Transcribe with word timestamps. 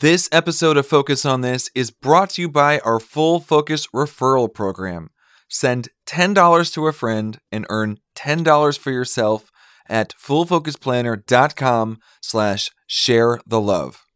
This 0.00 0.30
episode 0.32 0.78
of 0.78 0.86
Focus 0.86 1.26
on 1.26 1.42
This 1.42 1.70
is 1.74 1.90
brought 1.90 2.30
to 2.30 2.40
you 2.40 2.48
by 2.48 2.78
our 2.78 2.98
Full 2.98 3.38
Focus 3.38 3.86
referral 3.88 4.50
program. 4.50 5.10
Send 5.46 5.90
$10 6.06 6.72
to 6.72 6.86
a 6.86 6.92
friend 6.94 7.38
and 7.52 7.66
earn 7.68 7.98
$10 8.16 8.78
for 8.78 8.90
yourself 8.90 9.52
at 9.90 10.14
fullfocusplanner.com 10.16 11.98
slash 12.22 12.70
share 12.86 13.40
the 13.46 13.60
love. 13.60 14.06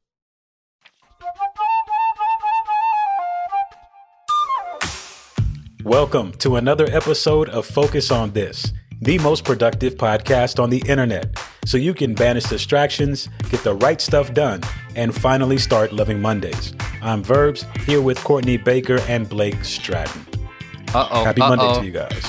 Welcome 5.85 6.32
to 6.38 6.56
another 6.56 6.87
episode 6.87 7.51
of 7.51 7.66
Focus 7.66 8.10
on 8.10 8.30
This, 8.30 8.72
the 9.03 9.19
most 9.19 9.44
productive 9.44 9.96
podcast 9.96 10.58
on 10.58 10.71
the 10.71 10.82
internet, 10.88 11.38
so 11.66 11.76
you 11.76 11.92
can 11.92 12.14
banish 12.14 12.44
distractions, 12.44 13.28
get 13.51 13.62
the 13.62 13.74
right 13.74 14.01
stuff 14.01 14.32
done, 14.32 14.62
and 14.97 15.15
finally 15.15 15.58
start 15.58 15.92
loving 15.92 16.20
Mondays. 16.20 16.73
I'm 17.02 17.23
Verbs, 17.23 17.65
here 17.87 18.01
with 18.01 18.19
Courtney 18.25 18.57
Baker 18.57 19.01
and 19.09 19.29
Blake 19.29 19.65
Stratton. 19.65 20.27
Uh 20.95 21.09
oh. 21.11 21.25
Happy 21.25 21.43
uh-oh. 21.43 21.57
Monday 21.57 21.80
to 21.80 21.87
you 21.87 21.93
guys. 21.93 22.23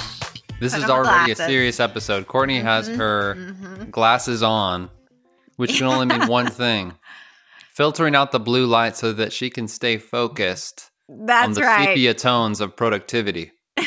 This 0.60 0.74
Put 0.74 0.84
is 0.84 0.90
on 0.90 1.04
the 1.04 1.10
already 1.10 1.32
a 1.34 1.36
serious 1.36 1.80
episode. 1.80 2.28
Courtney 2.28 2.60
has 2.60 2.90
Mhm, 2.90 2.96
her 2.98 3.36
mhm. 3.36 3.92
glasses 3.92 4.42
on, 4.42 4.90
which 5.58 5.78
can 5.78 5.88
only 5.88 6.06
mean 6.06 6.28
one 6.28 6.48
thing 6.52 6.94
filtering 7.74 8.16
out 8.16 8.32
the 8.32 8.40
blue 8.40 8.66
light 8.66 8.96
so 8.96 9.12
that 9.12 9.34
she 9.34 9.50
can 9.50 9.68
stay 9.68 9.98
focused 9.98 10.92
on 11.10 11.52
the 11.52 11.62
right. 11.62 11.90
sepia 11.90 12.14
tones 12.14 12.62
of 12.62 12.76
productivity. 12.76 13.52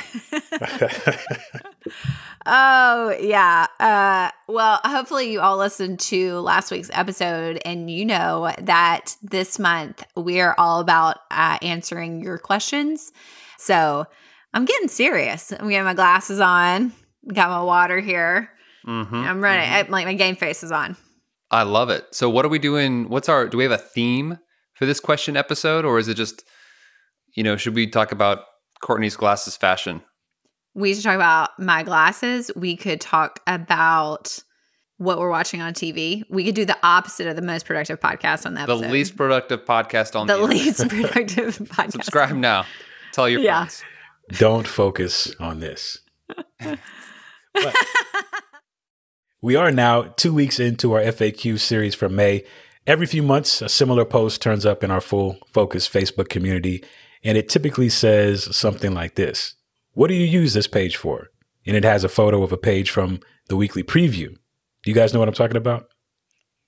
Oh, 2.50 3.14
yeah. 3.20 3.66
Uh, 3.78 4.30
well, 4.50 4.80
hopefully, 4.82 5.30
you 5.30 5.40
all 5.40 5.58
listened 5.58 6.00
to 6.00 6.40
last 6.40 6.70
week's 6.70 6.88
episode 6.94 7.60
and 7.64 7.90
you 7.90 8.06
know 8.06 8.50
that 8.58 9.16
this 9.22 9.58
month 9.58 10.02
we 10.16 10.40
are 10.40 10.54
all 10.56 10.80
about 10.80 11.18
uh, 11.30 11.58
answering 11.60 12.22
your 12.22 12.38
questions. 12.38 13.12
So 13.58 14.06
I'm 14.54 14.64
getting 14.64 14.88
serious. 14.88 15.52
I'm 15.52 15.68
getting 15.68 15.84
my 15.84 15.92
glasses 15.92 16.40
on, 16.40 16.92
got 17.32 17.50
my 17.50 17.62
water 17.62 18.00
here. 18.00 18.50
hmm 18.84 19.14
I'm 19.14 19.42
ready. 19.42 19.70
I, 19.70 19.82
like 19.82 20.06
my 20.06 20.14
game 20.14 20.36
face 20.36 20.62
is 20.62 20.72
on. 20.72 20.96
I 21.50 21.64
love 21.64 21.90
it. 21.90 22.06
So, 22.12 22.30
what 22.30 22.44
are 22.46 22.50
we 22.50 22.58
doing? 22.58 23.08
What's 23.10 23.28
our, 23.28 23.46
do 23.46 23.58
we 23.58 23.64
have 23.64 23.72
a 23.72 23.78
theme 23.78 24.38
for 24.74 24.86
this 24.86 25.00
question 25.00 25.36
episode, 25.36 25.84
or 25.84 25.98
is 25.98 26.08
it 26.08 26.14
just, 26.14 26.44
you 27.34 27.42
know, 27.42 27.56
should 27.56 27.74
we 27.74 27.86
talk 27.86 28.12
about 28.12 28.44
Courtney's 28.82 29.16
glasses 29.16 29.56
fashion? 29.56 30.02
We 30.78 30.94
should 30.94 31.02
talk 31.02 31.16
about 31.16 31.58
my 31.58 31.82
glasses. 31.82 32.50
We 32.54 32.76
could 32.76 33.00
talk 33.00 33.40
about 33.48 34.38
what 34.98 35.18
we're 35.18 35.30
watching 35.30 35.60
on 35.60 35.72
TV. 35.74 36.22
We 36.30 36.44
could 36.44 36.54
do 36.54 36.64
the 36.64 36.76
opposite 36.84 37.26
of 37.26 37.34
the 37.34 37.42
most 37.42 37.66
productive 37.66 37.98
podcast 37.98 38.46
on 38.46 38.54
the 38.54 38.64
The 38.64 38.74
episode. 38.74 38.92
least 38.92 39.16
productive 39.16 39.64
podcast 39.64 40.14
on 40.18 40.26
the 40.28 40.36
the, 40.36 40.42
least 40.44 40.88
productive 40.88 41.56
podcast. 41.58 41.92
Subscribe 41.92 42.36
now. 42.36 42.64
Tell 43.12 43.28
your 43.28 43.40
Yeah. 43.40 43.64
friends. 43.66 43.82
Don't 44.38 44.68
focus 44.68 45.34
on 45.40 45.58
this. 45.60 45.98
We 49.40 49.56
are 49.56 49.70
now 49.70 50.02
two 50.02 50.34
weeks 50.34 50.58
into 50.60 50.92
our 50.92 51.00
FAQ 51.00 51.58
series 51.58 51.94
for 51.94 52.08
May. 52.08 52.44
Every 52.86 53.06
few 53.06 53.22
months, 53.22 53.62
a 53.62 53.68
similar 53.68 54.04
post 54.04 54.42
turns 54.42 54.66
up 54.66 54.82
in 54.84 54.90
our 54.90 55.00
full 55.00 55.38
focus 55.52 55.88
Facebook 55.88 56.28
community, 56.28 56.84
and 57.22 57.36
it 57.38 57.48
typically 57.48 57.88
says 57.88 58.54
something 58.56 58.94
like 58.94 59.14
this 59.14 59.54
What 59.98 60.06
do 60.06 60.14
you 60.14 60.26
use 60.26 60.54
this 60.54 60.68
page 60.68 60.96
for? 60.96 61.26
And 61.66 61.76
it 61.76 61.82
has 61.82 62.04
a 62.04 62.08
photo 62.08 62.44
of 62.44 62.52
a 62.52 62.56
page 62.56 62.88
from 62.88 63.18
the 63.48 63.56
weekly 63.56 63.82
preview. 63.82 64.28
Do 64.28 64.90
you 64.90 64.94
guys 64.94 65.12
know 65.12 65.18
what 65.18 65.26
I'm 65.26 65.34
talking 65.34 65.56
about? 65.56 65.88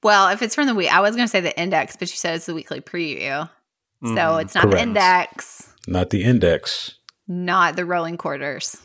Well, 0.02 0.30
if 0.30 0.42
it's 0.42 0.56
from 0.56 0.66
the 0.66 0.74
week, 0.74 0.92
I 0.92 0.98
was 1.00 1.14
going 1.14 1.26
to 1.28 1.30
say 1.30 1.38
the 1.40 1.56
index, 1.56 1.94
but 1.94 2.10
you 2.10 2.16
said 2.16 2.34
it's 2.34 2.46
the 2.46 2.54
weekly 2.54 2.80
preview. 2.80 3.48
So 4.02 4.08
Mhm. 4.08 4.42
it's 4.42 4.54
not 4.56 4.68
the 4.68 4.80
index, 4.82 5.72
Not 5.86 6.10
the 6.10 6.24
index, 6.24 6.96
not 7.28 7.76
the 7.76 7.84
rolling 7.84 8.16
quarters. 8.16 8.76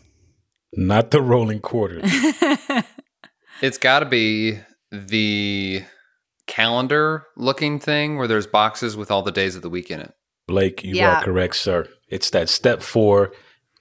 not 0.73 1.09
the 1.09 1.21
rolling 1.23 1.59
quarters. 1.59 2.03
It's 3.61 3.77
got 3.79 3.99
to 4.01 4.05
be 4.05 4.59
the 4.91 5.83
calendar 6.45 7.25
looking 7.35 7.79
thing 7.79 8.17
where 8.17 8.27
there's 8.27 8.45
boxes 8.45 8.95
with 8.95 9.09
all 9.09 9.23
the 9.23 9.31
days 9.31 9.55
of 9.55 9.63
the 9.63 9.69
week 9.69 9.89
in 9.89 10.01
it. 10.01 10.13
Blake, 10.47 10.83
you 10.83 10.93
Yeah. 10.95 11.15
are 11.19 11.23
correct, 11.23 11.55
sir. 11.55 11.87
It's 12.09 12.29
that 12.31 12.49
step 12.49 12.83
four 12.83 13.31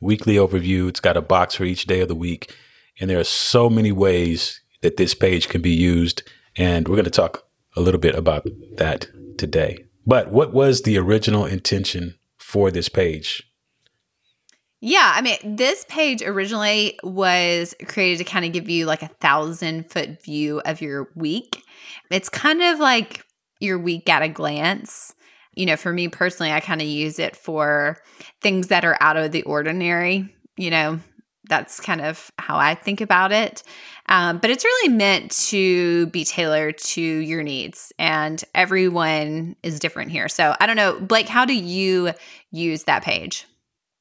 weekly 0.05 0.37
overview. 0.37 0.89
It's 0.89 1.01
got 1.01 1.17
a 1.17 1.23
box 1.23 1.57
for 1.57 1.65
each 1.65 1.87
day 1.87 2.01
of 2.01 2.09
the 2.09 2.15
week. 2.15 2.55
And 3.01 3.11
there 3.11 3.19
are 3.19 3.25
so 3.25 3.69
many 3.69 3.91
ways 3.91 4.61
that 4.83 4.97
this 4.97 5.15
page 5.15 5.49
can 5.49 5.63
be 5.63 5.75
used. 5.75 6.23
And 6.57 6.87
we're 6.87 6.97
going 6.97 7.05
to 7.05 7.11
talk 7.11 7.47
a 7.77 7.81
little 7.81 8.01
bit 8.01 8.15
about 8.15 8.47
that 8.77 9.09
today. 9.37 9.87
But 10.07 10.31
what 10.31 10.53
was 10.53 10.83
the 10.83 10.99
original 10.99 11.45
intention 11.45 12.15
for 12.37 12.71
this 12.71 12.89
page? 12.89 13.43
yeah, 14.87 15.15
I 15.15 15.23
mean, 15.23 15.39
this 15.43 15.87
page 15.89 16.21
originally 16.21 16.99
was 17.03 17.75
created 17.87 18.19
to 18.19 18.31
kind 18.31 18.45
of 18.45 18.53
give 18.53 18.69
you 18.69 18.85
like 18.85 19.03
a 19.03 19.09
thousand 19.09 19.91
foot 19.91 20.23
view 20.23 20.61
of 20.67 20.83
your 20.83 21.09
week. 21.15 21.63
It's 22.11 22.29
kind 22.29 22.61
of 22.61 22.81
like 22.81 23.25
your 23.61 23.79
week 23.79 24.11
at 24.11 24.21
a 24.21 24.29
glance. 24.29 25.14
You 25.55 25.67
know, 25.67 25.77
for 25.77 25.93
me 25.93 26.09
personally, 26.09 26.53
I 26.53 26.61
kind 26.61 26.81
of 26.81 26.87
use 26.87 27.19
it 27.19 27.37
for 27.37 27.99
things 28.43 28.69
that 28.69 28.85
are 28.85 28.97
out 29.01 29.17
of 29.17 29.33
the 29.33 29.43
ordinary. 29.43 30.35
You 30.57 30.71
know, 30.71 31.01
that's 31.49 31.81
kind 31.81 32.01
of 32.01 32.31
how 32.39 32.57
I 32.57 32.75
think 32.75 33.01
about 33.01 33.33
it. 33.33 33.63
Um, 34.09 34.39
but 34.39 34.51
it's 34.51 34.65
really 34.65 34.95
meant 34.95 35.31
to 35.49 36.07
be 36.09 36.25
tailored 36.25 36.79
to 36.79 37.01
your 37.01 37.43
needs, 37.43 37.93
and 37.99 38.43
everyone 38.55 39.57
is 39.63 39.79
different 39.79 40.11
here. 40.11 40.29
So 40.29 40.55
I 40.61 40.67
don't 40.67 40.77
know, 40.77 41.01
Blake, 41.01 41.29
how 41.29 41.45
do 41.45 41.55
you 41.55 42.13
use 42.51 42.85
that 42.85 43.03
page? 43.03 43.47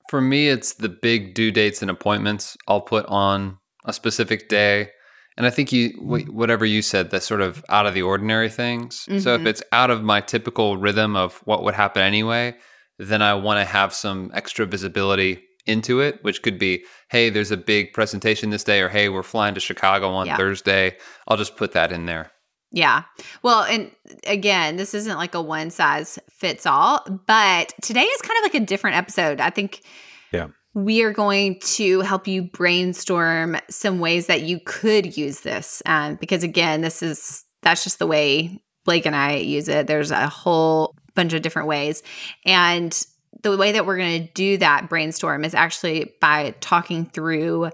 For 0.09 0.21
me, 0.21 0.49
it's 0.49 0.73
the 0.73 0.89
big 0.89 1.33
due 1.33 1.51
dates 1.51 1.81
and 1.81 1.89
appointments 1.89 2.57
I'll 2.67 2.81
put 2.81 3.05
on 3.05 3.57
a 3.85 3.93
specific 3.93 4.49
day. 4.49 4.89
And 5.37 5.45
I 5.47 5.49
think 5.49 5.71
you, 5.71 5.89
whatever 5.99 6.65
you 6.65 6.81
said, 6.81 7.09
that 7.11 7.23
sort 7.23 7.41
of 7.41 7.63
out 7.69 7.85
of 7.85 7.93
the 7.93 8.01
ordinary 8.03 8.49
things. 8.49 9.01
So 9.21 9.33
if 9.35 9.41
Mhm. 9.41 9.47
it's 9.47 9.63
out 9.71 9.89
of 9.89 10.03
my 10.03 10.21
typical 10.21 10.77
rhythm 10.77 11.15
of 11.15 11.41
what 11.45 11.63
would 11.63 11.73
happen 11.73 12.01
anyway, 12.03 12.55
then 12.99 13.21
I 13.21 13.33
want 13.33 13.59
to 13.59 13.65
have 13.65 13.93
some 13.93 14.29
extra 14.33 14.65
visibility 14.65 15.41
into 15.65 16.01
it, 16.01 16.19
which 16.23 16.43
could 16.43 16.59
be, 16.59 16.83
hey, 17.09 17.29
there's 17.29 17.49
a 17.51 17.57
big 17.57 17.93
presentation 17.93 18.49
this 18.51 18.63
day, 18.63 18.81
or 18.81 18.89
hey, 18.89 19.09
we're 19.09 19.23
flying 19.23 19.53
to 19.55 19.59
Chicago 19.59 20.09
on 20.09 20.27
Yeah. 20.27 20.37
Thursday. 20.37 20.97
I'll 21.27 21.37
just 21.37 21.55
put 21.57 21.71
that 21.71 21.91
in 21.91 22.05
there. 22.05 22.31
Yeah. 22.71 23.03
Well, 23.43 23.61
and 23.63 23.91
again, 24.27 24.75
this 24.77 24.93
isn't 24.93 25.15
like 25.17 25.35
a 25.35 25.41
one 25.41 25.69
size 25.71 26.19
fits 26.29 26.65
all, 26.65 27.03
but 27.27 27.73
today 27.81 28.01
is 28.03 28.21
kind 28.21 28.37
of 28.39 28.43
like 28.53 28.61
a 28.61 28.65
different 28.65 28.97
episode. 28.97 29.39
I 29.39 29.49
think 29.51 29.81
Yeah. 30.31 30.47
We 30.73 31.03
are 31.03 31.13
going 31.13 31.59
to 31.59 32.01
help 32.01 32.27
you 32.27 32.43
brainstorm 32.43 33.57
some 33.69 33.99
ways 33.99 34.27
that 34.27 34.41
you 34.41 34.59
could 34.65 35.15
use 35.15 35.41
this. 35.41 35.81
Um, 35.85 36.15
because 36.15 36.43
again, 36.43 36.81
this 36.81 37.03
is 37.03 37.45
that's 37.61 37.83
just 37.83 37.99
the 37.99 38.07
way 38.07 38.61
Blake 38.85 39.05
and 39.05 39.15
I 39.15 39.37
use 39.37 39.67
it. 39.67 39.87
There's 39.87 40.11
a 40.11 40.27
whole 40.27 40.95
bunch 41.15 41.33
of 41.33 41.41
different 41.41 41.67
ways. 41.67 42.03
And 42.45 43.05
the 43.41 43.55
way 43.57 43.73
that 43.73 43.85
we're 43.85 43.97
going 43.97 44.25
to 44.25 44.33
do 44.33 44.57
that 44.57 44.89
brainstorm 44.89 45.43
is 45.45 45.53
actually 45.53 46.13
by 46.19 46.55
talking 46.59 47.05
through 47.05 47.69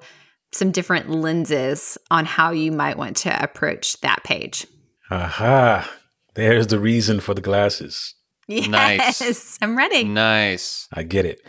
some 0.51 0.71
different 0.71 1.09
lenses 1.09 1.97
on 2.09 2.25
how 2.25 2.51
you 2.51 2.71
might 2.71 2.97
want 2.97 3.17
to 3.17 3.43
approach 3.43 3.99
that 4.01 4.23
page. 4.23 4.65
Aha. 5.11 5.89
There's 6.35 6.67
the 6.67 6.79
reason 6.79 7.19
for 7.19 7.33
the 7.33 7.41
glasses. 7.41 8.15
Yes, 8.47 8.67
Nice. 8.67 9.57
I'm 9.61 9.77
ready. 9.77 10.03
Nice. 10.05 10.87
I 10.91 11.03
get 11.03 11.25
it. 11.25 11.39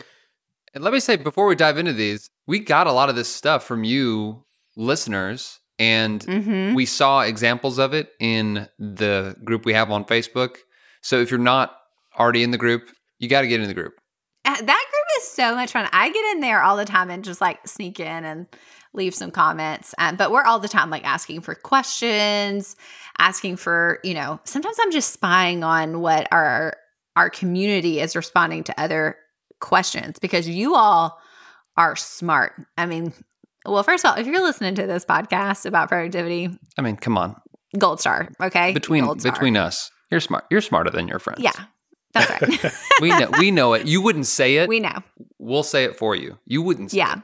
And 0.73 0.83
let 0.83 0.93
me 0.93 0.99
say 0.99 1.17
before 1.17 1.47
we 1.47 1.55
dive 1.55 1.77
into 1.77 1.93
these, 1.93 2.29
we 2.47 2.59
got 2.59 2.87
a 2.87 2.91
lot 2.91 3.09
of 3.09 3.15
this 3.15 3.33
stuff 3.33 3.63
from 3.65 3.83
you 3.83 4.45
listeners, 4.75 5.59
and 5.79 6.23
hmm 6.23 6.73
we 6.73 6.85
saw 6.85 7.21
examples 7.21 7.79
of 7.79 7.93
it 7.93 8.11
in 8.19 8.67
the 8.79 9.35
group 9.43 9.65
we 9.65 9.73
have 9.73 9.91
on 9.91 10.05
Facebook. 10.05 10.55
So 11.01 11.19
if 11.19 11.29
you're 11.29 11.39
not 11.39 11.75
already 12.17 12.43
in 12.43 12.51
the 12.51 12.57
group, 12.57 12.89
you 13.19 13.27
got 13.27 13.41
to 13.41 13.47
get 13.47 13.59
in 13.59 13.67
the 13.67 13.73
group. 13.73 13.93
Uh, 14.45 14.55
That 14.55 14.63
group 14.65 15.05
is 15.17 15.27
so 15.27 15.53
much 15.53 15.71
fun. 15.73 15.89
I 15.91 16.09
get 16.09 16.25
in 16.33 16.39
there 16.39 16.63
all 16.63 16.77
the 16.77 16.85
time 16.85 17.09
and 17.09 17.23
just 17.23 17.41
like 17.41 17.67
sneak 17.67 17.99
in 17.99 18.23
and 18.23 18.47
leave 18.93 19.13
some 19.13 19.31
comments. 19.31 19.93
Um, 19.97 20.15
but 20.15 20.31
we're 20.31 20.43
all 20.43 20.59
the 20.59 20.67
time 20.69 20.89
like 20.89 21.05
asking 21.05 21.41
for 21.41 21.55
questions, 21.55 22.75
asking 23.17 23.57
for, 23.57 23.99
you 24.03 24.13
know, 24.13 24.39
sometimes 24.45 24.77
I'm 24.81 24.91
just 24.91 25.11
spying 25.11 25.63
on 25.63 25.99
what 25.99 26.27
our 26.31 26.75
our 27.17 27.29
community 27.29 27.99
is 27.99 28.15
responding 28.15 28.63
to 28.63 28.81
other 28.81 29.17
questions 29.61 30.19
because 30.19 30.47
you 30.49 30.75
all 30.75 31.19
are 31.77 31.95
smart. 31.95 32.53
I 32.77 32.85
mean, 32.85 33.13
well, 33.65 33.83
first 33.83 34.03
of 34.03 34.11
all, 34.11 34.17
if 34.17 34.27
you're 34.27 34.41
listening 34.43 34.75
to 34.75 34.85
this 34.87 35.05
podcast 35.05 35.65
about 35.65 35.87
productivity, 35.89 36.49
I 36.77 36.81
mean, 36.81 36.97
come 36.97 37.17
on. 37.17 37.35
gold 37.77 37.99
star, 38.01 38.29
okay? 38.41 38.73
Between 38.73 39.03
star. 39.19 39.31
between 39.31 39.55
us, 39.55 39.89
you're 40.09 40.19
smart. 40.19 40.45
You're 40.51 40.61
smarter 40.61 40.89
than 40.89 41.07
your 41.07 41.19
friends. 41.19 41.41
Yeah. 41.41 41.51
That's 42.13 42.29
right. 42.29 42.73
we 43.01 43.09
know. 43.09 43.29
We 43.39 43.51
know 43.51 43.73
it. 43.73 43.87
You 43.87 44.01
wouldn't 44.01 44.25
say 44.27 44.57
it. 44.57 44.67
we 44.67 44.81
know. 44.81 44.97
we'll 45.39 45.63
say 45.63 45.85
it 45.85 45.95
for 45.95 46.13
you. 46.15 46.37
You 46.45 46.61
wouldn't. 46.61 46.91
Say 46.91 46.97
Yeah. 46.97 47.21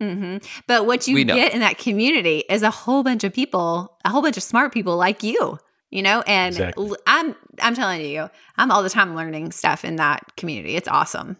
It. 0.00 0.14
hmm 0.16 0.36
But 0.66 0.86
what 0.86 1.06
you 1.06 1.22
get 1.24 1.52
in 1.52 1.60
that 1.60 1.76
community 1.78 2.44
is 2.48 2.62
a 2.62 2.70
whole 2.70 3.02
bunch 3.02 3.24
of 3.24 3.32
people, 3.34 3.96
a 4.04 4.08
whole 4.08 4.22
bunch 4.22 4.36
of 4.38 4.42
smart 4.42 4.72
people 4.72 4.96
like 4.96 5.22
you 5.22 5.58
you 5.90 6.00
know 6.02 6.22
and 6.26 6.54
Exactly. 6.54 6.88
l- 6.88 6.96
i'm 7.06 7.36
i'm 7.60 7.74
telling 7.74 8.00
you 8.00 8.30
i'm 8.56 8.70
all 8.70 8.82
the 8.82 8.88
time 8.88 9.14
learning 9.14 9.52
stuff 9.52 9.84
in 9.84 9.96
that 9.96 10.22
community 10.38 10.74
it's 10.74 10.88
awesome 10.88 11.36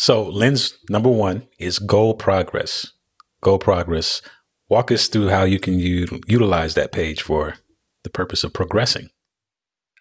So, 0.00 0.22
lens 0.22 0.78
number 0.88 1.08
one 1.08 1.48
is 1.58 1.80
goal 1.80 2.14
progress. 2.14 2.92
Goal 3.40 3.58
progress. 3.58 4.22
Walk 4.68 4.92
us 4.92 5.08
through 5.08 5.30
how 5.30 5.42
you 5.42 5.58
can 5.58 5.80
u- 5.80 6.20
utilize 6.28 6.74
that 6.74 6.92
page 6.92 7.20
for 7.20 7.54
the 8.04 8.10
purpose 8.10 8.44
of 8.44 8.52
progressing. 8.52 9.10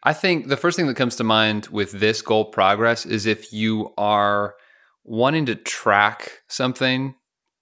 I 0.04 0.14
think 0.14 0.50
the 0.50 0.56
first 0.56 0.76
thing 0.78 0.86
that 0.86 0.98
comes 0.98 1.16
to 1.16 1.24
mind 1.24 1.68
with 1.72 1.94
this 1.94 2.22
goal 2.22 2.46
progress 2.46 3.08
is 3.08 3.26
if 3.26 3.52
you 3.52 3.92
are 3.98 4.54
wanting 5.04 5.48
to 5.48 5.56
track 5.56 6.42
something, 6.48 7.16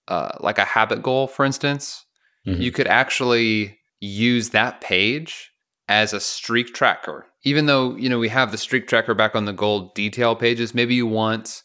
uh, 0.10 0.32
like 0.42 0.58
a 0.58 0.66
habit 0.66 1.02
goal, 1.02 1.28
for 1.28 1.46
instance, 1.46 2.04
Mhm. 2.46 2.60
you 2.60 2.72
could 2.74 2.88
actually 2.88 3.80
use 4.02 4.50
that 4.50 4.82
page 4.82 5.52
as 5.88 6.12
a 6.12 6.20
streak 6.20 6.74
tracker. 6.74 7.28
Even 7.44 7.66
though, 7.68 7.96
you 7.96 8.10
know, 8.10 8.20
we 8.20 8.28
have 8.28 8.52
the 8.52 8.58
streak 8.58 8.90
tracker 8.90 9.14
back 9.14 9.36
on 9.36 9.46
the 9.46 9.54
goal 9.54 9.94
detail 9.96 10.36
pages, 10.36 10.76
maybe 10.76 10.96
you 10.96 11.08
want 11.08 11.62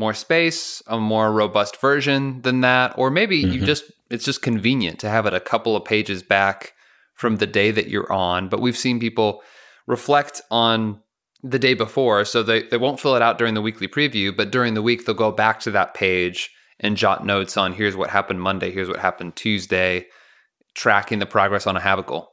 more 0.00 0.14
space, 0.14 0.82
a 0.86 0.98
more 0.98 1.30
robust 1.32 1.80
version 1.80 2.40
than 2.42 2.60
that, 2.62 2.94
or 2.96 3.10
maybe 3.10 3.36
you 3.36 3.60
Mhm. 3.60 3.66
just 3.66 3.84
it's 4.10 4.24
just 4.24 4.42
convenient 4.42 4.98
to 4.98 5.08
have 5.08 5.24
it 5.26 5.34
a 5.34 5.38
couple 5.52 5.76
of 5.76 5.84
pages 5.84 6.20
back 6.24 6.72
from 7.14 7.36
the 7.36 7.46
day 7.46 7.70
that 7.70 7.86
you're 7.88 8.12
on. 8.12 8.48
But 8.48 8.60
we've 8.60 8.76
seen 8.84 8.98
people 8.98 9.40
reflect 9.86 10.40
on 10.50 11.00
the 11.44 11.58
day 11.60 11.74
before, 11.74 12.24
so 12.24 12.42
they, 12.42 12.64
they 12.64 12.76
won't 12.76 12.98
fill 12.98 13.14
it 13.14 13.22
out 13.22 13.38
during 13.38 13.54
the 13.54 13.62
weekly 13.62 13.86
preview, 13.86 14.36
but 14.36 14.50
during 14.50 14.74
the 14.74 14.82
week 14.82 15.04
they'll 15.06 15.14
go 15.14 15.30
back 15.30 15.60
to 15.60 15.70
that 15.70 15.94
page 15.94 16.50
and 16.80 16.96
jot 16.96 17.24
notes 17.24 17.56
on 17.56 17.72
here's 17.74 17.94
what 17.94 18.10
happened 18.10 18.40
Monday, 18.40 18.70
here's 18.72 18.88
what 18.88 18.98
happened 18.98 19.36
Tuesday, 19.36 20.06
tracking 20.74 21.18
the 21.20 21.26
progress 21.26 21.66
on 21.66 21.76
a 21.76 22.02
goal. 22.02 22.28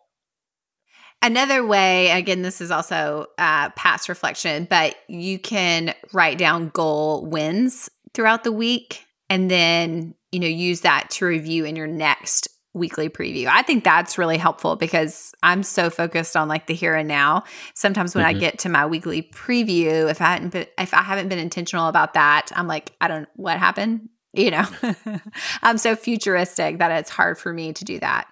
Another 1.28 1.66
way, 1.66 2.10
again, 2.12 2.42
this 2.42 2.62
is 2.62 2.72
also 2.72 3.26
uh, 3.38 3.70
past 3.72 4.08
reflection, 4.08 4.66
but 4.70 4.96
you 5.10 5.38
can 5.38 5.94
write 6.14 6.38
down 6.38 6.70
goal 6.70 7.26
wins 7.26 7.90
throughout 8.14 8.46
the 8.46 8.52
week 8.54 9.06
and 9.30 9.52
then, 9.52 10.16
you 10.32 10.40
know, 10.40 10.48
use 10.48 10.82
that 10.82 11.10
to 11.10 11.26
review 11.26 11.66
in 11.66 11.76
your 11.76 11.86
next 11.86 12.48
weekly 12.74 13.10
preview. 13.10 13.48
I 13.48 13.62
think 13.62 13.84
that's 13.84 14.18
really 14.18 14.38
helpful 14.38 14.78
because 14.78 15.34
I'm 15.44 15.64
so 15.64 15.90
focused 15.90 16.38
on 16.38 16.48
like 16.48 16.68
the 16.68 16.74
here 16.74 16.96
and 16.96 17.10
now. 17.10 17.44
Sometimes 17.74 18.16
when 18.16 18.24
I 18.24 18.34
Mhm. 18.34 18.40
get 18.40 18.60
to 18.60 18.70
my 18.70 18.86
weekly 18.86 19.22
preview, 19.22 20.10
if 20.10 20.22
I 20.22 20.28
hadn't 20.28 20.54
been, 20.54 20.68
if 20.78 20.94
I 20.94 21.02
haven't 21.02 21.28
been 21.28 21.40
intentional 21.40 21.90
about 21.90 22.14
that, 22.14 22.54
I'm 22.56 22.68
like, 22.68 22.94
I 23.02 23.10
don't 23.10 23.28
what 23.36 23.58
happened, 23.60 24.08
you 24.34 24.50
know. 24.52 24.66
I'm 25.62 25.78
so 25.78 25.98
futuristic 25.98 26.78
that 26.78 26.92
it's 26.92 27.10
hard 27.10 27.38
for 27.38 27.52
me 27.52 27.74
to 27.74 27.84
do 27.84 28.00
that. 28.00 28.30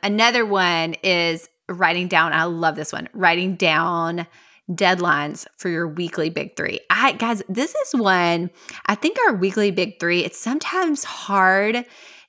Another 0.00 0.46
one 0.46 0.94
is 1.02 1.48
writing 1.68 2.08
down, 2.08 2.32
I 2.32 2.44
love 2.44 2.76
this 2.76 2.92
one, 2.92 3.08
writing 3.12 3.56
down 3.56 4.26
deadlines 4.70 5.46
for 5.56 5.68
your 5.68 5.86
weekly 5.86 6.28
big 6.28 6.56
three. 6.56 6.80
I 6.90 7.12
guys, 7.12 7.42
this 7.48 7.74
is 7.74 7.94
one 7.94 8.50
I 8.86 8.94
think 8.96 9.16
our 9.26 9.34
weekly 9.34 9.70
big 9.70 10.00
three, 10.00 10.24
it's 10.24 10.38
sometimes 10.38 11.04
hard 11.04 11.84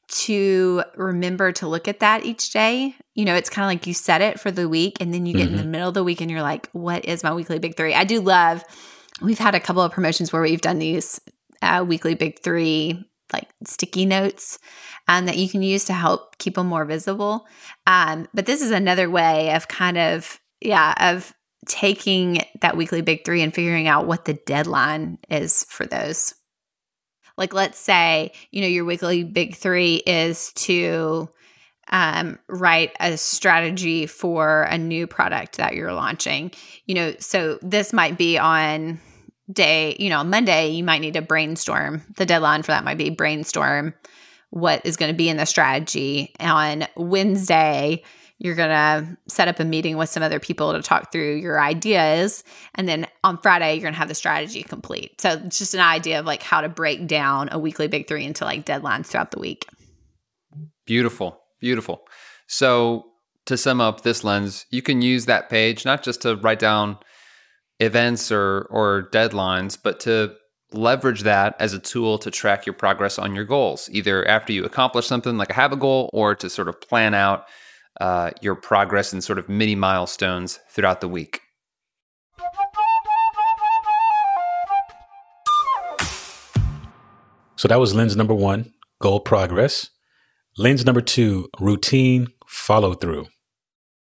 to 0.10 0.84
remember 0.95 1.51
to 1.51 1.68
look 1.68 1.88
at 1.88 2.00
that 2.00 2.25
each 2.25 2.51
day. 2.51 2.95
You 3.16 3.25
know, 3.25 3.36
it's 3.36 3.50
kind 3.50 3.66
of 3.66 3.69
like 3.69 3.88
you 3.88 3.94
set 3.94 4.22
it 4.22 4.39
for 4.39 4.51
the 4.51 4.69
week 4.69 5.01
and 5.01 5.13
then 5.13 5.25
you 5.25 5.34
get 5.34 5.50
in 5.50 5.57
the 5.57 5.66
middle 5.66 5.90
of 5.90 5.95
the 5.95 6.04
week 6.04 6.22
and 6.22 6.31
you're 6.31 6.42
like, 6.42 6.69
what 6.72 7.04
is 7.06 7.24
my 7.24 7.33
weekly 7.33 7.60
big 7.60 7.75
three? 7.75 7.94
I 7.94 8.06
do 8.06 8.22
love, 8.22 8.63
we've 9.22 9.40
had 9.40 9.56
a 9.56 9.60
couple 9.60 9.81
of 9.81 9.92
promotions 9.92 10.31
where 10.31 10.42
we've 10.42 10.62
done 10.62 10.80
these 10.80 11.19
uh, 11.62 11.83
weekly 11.86 12.13
big 12.13 12.40
three 12.40 13.04
like 13.33 13.47
sticky 13.65 14.06
notes 14.06 14.59
um, 15.07 15.25
that 15.25 15.38
you 15.38 15.50
can 15.50 15.62
use 15.62 15.85
to 15.85 15.94
help 15.94 16.38
keep 16.38 16.56
them 16.56 16.68
more 16.68 16.85
visible. 16.85 17.45
Um, 17.85 18.27
but 18.33 18.45
this 18.45 18.62
is 18.62 18.71
another 18.71 19.09
way 19.09 19.53
of 19.53 19.68
kind 19.68 19.97
of, 19.97 20.39
yeah, 20.62 20.94
of 21.00 21.33
taking 21.68 22.39
that 22.62 22.77
weekly 22.77 23.01
big 23.01 23.25
three 23.25 23.41
and 23.41 23.53
figuring 23.53 23.88
out 23.88 24.07
what 24.07 24.25
the 24.25 24.33
deadline 24.33 25.18
is 25.29 25.65
for 25.65 25.85
those. 25.85 26.33
Like, 27.38 27.53
let's 27.53 27.77
say, 27.77 28.31
you 28.51 28.62
know, 28.62 28.68
your 28.68 28.85
weekly 28.85 29.24
big 29.24 29.56
three 29.56 29.95
is 29.97 30.51
to 30.53 31.30
um, 31.89 32.39
write 32.50 32.95
a 33.00 33.15
strategy 33.18 34.07
for 34.07 34.63
a 34.63 34.77
new 34.77 35.07
product 35.07 35.57
that 35.57 35.75
you're 35.75 35.94
launching. 35.94 36.51
You 36.85 36.95
know, 36.95 37.15
so 37.19 37.59
this 37.62 37.94
might 37.94 38.18
be 38.18 38.38
on 38.38 39.00
day, 39.51 39.95
you 39.99 40.09
know, 40.09 40.23
Monday, 40.23 40.69
you 40.69 40.83
might 40.83 41.01
need 41.01 41.13
to 41.13 41.21
brainstorm. 41.21 42.03
The 42.17 42.25
deadline 42.25 42.63
for 42.63 42.71
that 42.71 42.83
might 42.83 42.97
be 42.97 43.09
brainstorm 43.09 43.94
what 44.49 44.85
is 44.85 44.97
going 44.97 45.11
to 45.11 45.17
be 45.17 45.29
in 45.29 45.38
the 45.38 45.45
strategy. 45.45 46.33
On 46.39 46.85
Wednesday, 46.95 48.03
you're 48.39 48.55
going 48.55 48.69
to 48.69 49.17
set 49.27 49.47
up 49.47 49.59
a 49.59 49.65
meeting 49.65 49.97
with 49.97 50.09
some 50.09 50.23
other 50.23 50.39
people 50.39 50.73
to 50.73 50.81
talk 50.81 51.11
through 51.11 51.35
your 51.35 51.59
ideas. 51.59 52.44
And 52.75 52.88
then 52.88 53.07
on 53.23 53.39
Friday, 53.39 53.73
you're 53.73 53.81
going 53.81 53.94
to 53.94 53.99
have 53.99 54.07
the 54.07 54.15
strategy 54.15 54.63
complete. 54.63 55.19
So 55.19 55.41
it's 55.45 55.57
just 55.57 55.73
an 55.73 55.79
idea 55.79 56.19
of 56.19 56.25
like 56.25 56.44
how 56.44 56.61
to 56.61 56.69
break 56.69 57.07
down 57.07 57.49
a 57.51 57.59
weekly 57.59 57.88
big 57.88 58.07
three 58.07 58.23
into 58.23 58.45
like 58.45 58.65
deadlines 58.65 59.07
throughout 59.07 59.31
the 59.31 59.39
week. 59.39 59.67
Beautiful. 60.85 61.41
Beautiful. 61.59 62.01
So, 62.47 63.05
to 63.45 63.57
sum 63.57 63.79
up 63.79 64.01
this 64.01 64.25
lens, 64.25 64.65
you 64.71 64.81
can 64.81 65.01
use 65.01 65.25
that 65.25 65.49
page 65.49 65.85
not 65.85 66.03
just 66.03 66.21
to 66.23 66.35
write 66.35 66.59
down 66.59 66.97
events 67.79 68.31
or 68.31 68.68
or 68.69 69.09
deadlines, 69.12 69.77
but 69.81 70.00
to 70.01 70.33
leverage 70.74 71.21
that 71.21 71.56
as 71.59 71.74
a 71.74 71.79
tool 71.79 72.18
to 72.19 72.29
track 72.29 72.65
your 72.65 72.74
progress 72.74 73.18
on 73.18 73.33
your 73.33 73.45
goals, 73.45 73.89
either 73.91 74.27
after 74.27 74.51
you 74.51 74.65
accomplish 74.65 75.07
something 75.07 75.38
like 75.38 75.51
I 75.51 75.56
have 75.56 75.71
a 75.71 75.77
goal 75.77 76.09
or 76.13 76.35
to 76.35 76.50
sort 76.50 76.68
of 76.68 76.79
plan 76.81 77.13
out 77.13 77.45
uh, 78.01 78.31
your 78.41 78.56
progress 78.56 79.13
in 79.13 79.21
sort 79.21 79.39
of 79.39 79.47
mini 79.47 79.75
milestones 79.75 80.59
throughout 80.69 81.01
the 81.01 81.07
week. 81.07 81.41
So 87.56 87.68
that 87.68 87.80
was 87.80 87.95
lens 87.95 88.15
number 88.15 88.35
one, 88.35 88.73
goal 89.01 89.19
progress. 89.19 89.89
Lens 90.57 90.85
number 90.85 91.01
two, 91.01 91.50
routine 91.59 92.27
follow 92.47 92.94
through. 92.94 93.27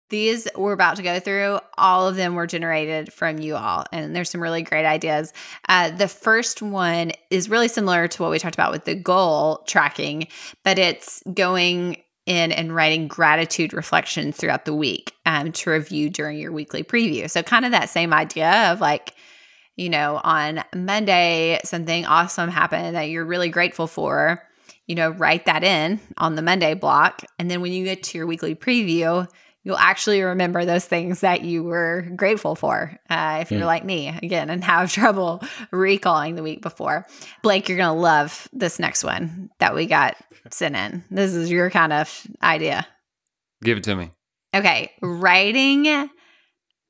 These 0.09 0.47
we're 0.55 0.73
about 0.73 0.97
to 0.97 1.03
go 1.03 1.19
through, 1.19 1.59
all 1.77 2.07
of 2.07 2.15
them 2.15 2.35
were 2.35 2.45
generated 2.45 3.11
from 3.11 3.39
you 3.39 3.55
all, 3.55 3.85
and 3.91 4.15
there's 4.15 4.29
some 4.29 4.41
really 4.41 4.61
great 4.61 4.85
ideas. 4.85 5.33
Uh, 5.67 5.89
the 5.89 6.07
first 6.07 6.61
one 6.61 7.11
is 7.31 7.49
really 7.49 7.67
similar 7.67 8.07
to 8.07 8.21
what 8.21 8.29
we 8.29 8.37
talked 8.37 8.55
about 8.55 8.71
with 8.71 8.85
the 8.85 8.93
goal 8.93 9.63
tracking, 9.65 10.27
but 10.63 10.77
it's 10.77 11.23
going 11.33 11.97
in 12.25 12.51
and 12.51 12.73
writing 12.73 13.07
gratitude 13.07 13.73
reflections 13.73 14.37
throughout 14.37 14.65
the 14.65 14.73
week 14.73 15.13
um, 15.25 15.51
to 15.51 15.69
review 15.71 16.09
during 16.09 16.37
your 16.37 16.51
weekly 16.51 16.83
preview. 16.83 17.29
So, 17.29 17.43
kind 17.43 17.65
of 17.65 17.71
that 17.71 17.89
same 17.89 18.13
idea 18.13 18.71
of 18.71 18.81
like, 18.81 19.13
you 19.75 19.89
know, 19.89 20.21
on 20.23 20.63
Monday, 20.75 21.59
something 21.63 22.05
awesome 22.05 22.49
happened 22.49 22.95
that 22.95 23.09
you're 23.09 23.25
really 23.25 23.49
grateful 23.49 23.87
for. 23.87 24.41
You 24.87 24.95
know, 24.95 25.09
write 25.09 25.45
that 25.47 25.63
in 25.63 25.99
on 26.17 26.35
the 26.35 26.43
Monday 26.43 26.75
block. 26.75 27.23
And 27.39 27.49
then 27.49 27.61
when 27.61 27.71
you 27.71 27.83
get 27.83 28.03
to 28.03 28.17
your 28.19 28.27
weekly 28.27 28.53
preview, 28.53 29.27
you'll 29.65 29.75
actually 29.77 30.21
remember 30.21 30.63
those 30.63 30.85
things 30.85 31.19
that 31.21 31.41
you 31.41 31.63
were 31.63 32.03
grateful 32.15 32.55
for. 32.55 32.97
Uh, 33.09 33.39
if 33.41 33.51
you're 33.51 33.61
Mm. 33.61 33.65
like 33.65 33.83
me, 33.83 34.07
again, 34.07 34.49
and 34.49 34.63
have 34.63 34.89
trouble 34.93 35.41
recalling 35.71 36.35
the 36.35 36.43
week 36.43 36.61
before. 36.61 37.05
Blake, 37.41 37.67
you're 37.67 37.77
going 37.77 37.93
to 37.93 37.99
love 38.01 38.47
this 38.53 38.79
next 38.79 39.03
one 39.03 39.49
that 39.59 39.75
we 39.75 39.87
got 39.87 40.15
sent 40.51 40.75
in. 40.77 41.03
This 41.11 41.33
is 41.33 41.51
your 41.51 41.69
kind 41.69 41.91
of 41.91 42.25
idea. 42.41 42.87
Give 43.63 43.77
it 43.79 43.83
to 43.85 43.95
me. 43.95 44.11
Okay, 44.55 44.91
writing 45.01 46.09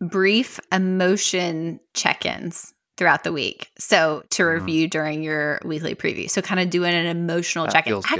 brief 0.01 0.59
emotion 0.71 1.79
check 1.93 2.25
ins 2.25 2.73
throughout 2.97 3.23
the 3.23 3.31
week. 3.33 3.69
So 3.77 4.23
to 4.31 4.43
Mhm. 4.43 4.53
review 4.53 4.87
during 4.87 5.23
your 5.23 5.59
weekly 5.65 5.95
preview. 5.95 6.29
So 6.29 6.41
kind 6.41 6.59
of 6.61 6.69
doing 6.69 6.93
an 6.93 7.05
emotional 7.07 7.65
That 7.65 7.73
check 7.73 7.87
in. 7.87 7.91
feels 7.91 8.05
good. 8.05 8.13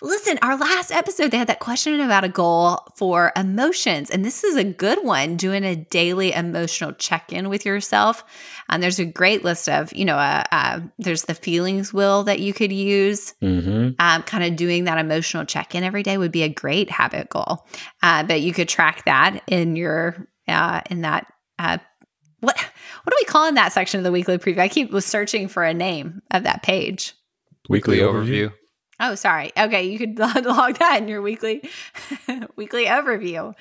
Actually, 0.00 0.10
listen, 0.10 0.38
our 0.42 0.56
last 0.56 0.92
episode, 0.92 1.30
they 1.30 1.38
had 1.38 1.48
that 1.48 1.60
question 1.60 2.00
about 2.00 2.24
a 2.24 2.28
goal 2.28 2.78
for 2.96 3.32
emotions. 3.36 4.10
And 4.10 4.24
this 4.24 4.44
is 4.44 4.56
a 4.56 4.64
good 4.64 5.04
one 5.04 5.36
doing 5.36 5.64
a 5.64 5.76
daily 5.76 6.32
emotional 6.32 6.92
check 6.92 7.32
in 7.32 7.48
with 7.48 7.66
yourself. 7.66 8.24
And 8.68 8.82
there's 8.82 8.98
a 8.98 9.04
great 9.04 9.44
list 9.44 9.68
of, 9.68 9.92
you 9.92 10.04
know, 10.04 10.16
uh, 10.16 10.44
uh, 10.52 10.80
there's 10.98 11.24
the 11.24 11.34
feelings 11.34 11.92
wheel 11.92 12.24
that 12.24 12.40
you 12.40 12.52
could 12.52 12.72
use 12.72 13.34
Mm-hmm. 13.42 13.90
um, 13.98 14.22
kind 14.22 14.44
of 14.44 14.56
doing 14.56 14.84
that 14.84 14.98
emotional 14.98 15.44
check 15.44 15.74
in 15.74 15.82
every 15.82 16.02
day 16.02 16.18
would 16.18 16.32
be 16.32 16.42
a 16.42 16.48
great 16.48 16.90
habit 16.90 17.28
goal. 17.28 17.66
Uh, 18.02 18.22
but 18.24 18.40
you 18.40 18.52
could 18.52 18.68
track 18.68 19.04
that 19.04 19.42
in 19.46 19.76
your 19.76 20.28
uh, 20.46 20.80
in 20.90 21.02
that 21.02 21.26
uh, 21.58 21.78
what 22.40 22.56
what 22.56 23.10
do 23.10 23.16
we 23.20 23.24
call 23.24 23.48
in 23.48 23.54
that 23.54 23.72
section 23.72 23.98
of 23.98 24.04
the 24.04 24.12
weekly 24.12 24.38
preview? 24.38 24.58
I 24.58 24.68
keep 24.68 24.90
was 24.90 25.04
searching 25.04 25.48
for 25.48 25.64
a 25.64 25.74
name 25.74 26.20
of 26.30 26.44
that 26.44 26.62
page. 26.62 27.14
Weekly 27.68 27.98
overview. 27.98 28.52
Oh, 29.00 29.14
sorry. 29.14 29.52
Okay, 29.56 29.84
you 29.84 29.98
could 29.98 30.18
log 30.44 30.78
that 30.78 30.98
in 31.00 31.08
your 31.08 31.22
weekly 31.22 31.68
weekly 32.56 32.86
overview. 32.86 33.54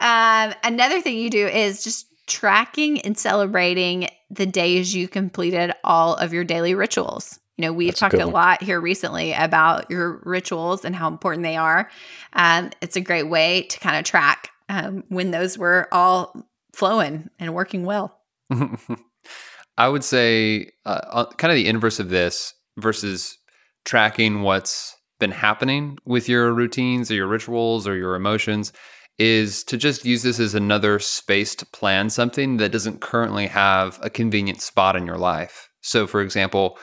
Um, 0.00 0.54
another 0.62 1.00
thing 1.00 1.18
you 1.18 1.30
do 1.30 1.46
is 1.46 1.82
just 1.82 2.06
tracking 2.26 3.00
and 3.02 3.16
celebrating 3.16 4.08
the 4.30 4.46
days 4.46 4.94
you 4.94 5.08
completed 5.08 5.72
all 5.84 6.14
of 6.14 6.32
your 6.32 6.44
daily 6.44 6.74
rituals. 6.74 7.38
You 7.56 7.62
know, 7.62 7.72
we've 7.72 7.90
That's 7.90 8.00
talked 8.00 8.12
good 8.12 8.20
a 8.20 8.26
lot 8.26 8.62
here 8.62 8.80
recently 8.80 9.32
about 9.32 9.90
your 9.90 10.20
rituals 10.24 10.84
and 10.84 10.94
how 10.94 11.08
important 11.08 11.42
they 11.42 11.56
are. 11.56 11.90
Um, 12.34 12.70
it's 12.82 12.96
a 12.96 13.00
great 13.00 13.28
way 13.28 13.62
to 13.62 13.80
kind 13.80 13.96
of 13.96 14.04
track 14.04 14.50
um, 14.68 15.04
when 15.08 15.30
those 15.30 15.56
were 15.56 15.88
all 15.90 16.34
flowing 16.74 17.30
and 17.38 17.54
working 17.54 17.84
well. 17.84 18.20
I 19.78 19.88
would 19.88 20.04
say 20.04 20.72
uh, 20.84 21.00
uh, 21.10 21.26
kind 21.32 21.50
of 21.50 21.56
the 21.56 21.66
inverse 21.66 21.98
of 21.98 22.10
this 22.10 22.52
versus 22.76 23.38
tracking 23.86 24.42
what's 24.42 24.94
been 25.18 25.30
happening 25.30 25.96
with 26.04 26.28
your 26.28 26.52
routines 26.52 27.10
or 27.10 27.14
your 27.14 27.26
rituals 27.26 27.88
or 27.88 27.96
your 27.96 28.14
emotions 28.14 28.72
is 29.18 29.64
to 29.64 29.78
just 29.78 30.04
use 30.04 30.22
this 30.22 30.38
as 30.38 30.54
another 30.54 30.98
space 30.98 31.54
to 31.54 31.64
plan 31.66 32.10
something 32.10 32.58
that 32.58 32.70
doesn't 32.72 33.00
currently 33.00 33.46
have 33.46 33.98
a 34.02 34.10
convenient 34.10 34.60
spot 34.60 34.94
in 34.94 35.06
your 35.06 35.16
life. 35.16 35.70
So, 35.80 36.06
for 36.06 36.20
example, 36.20 36.76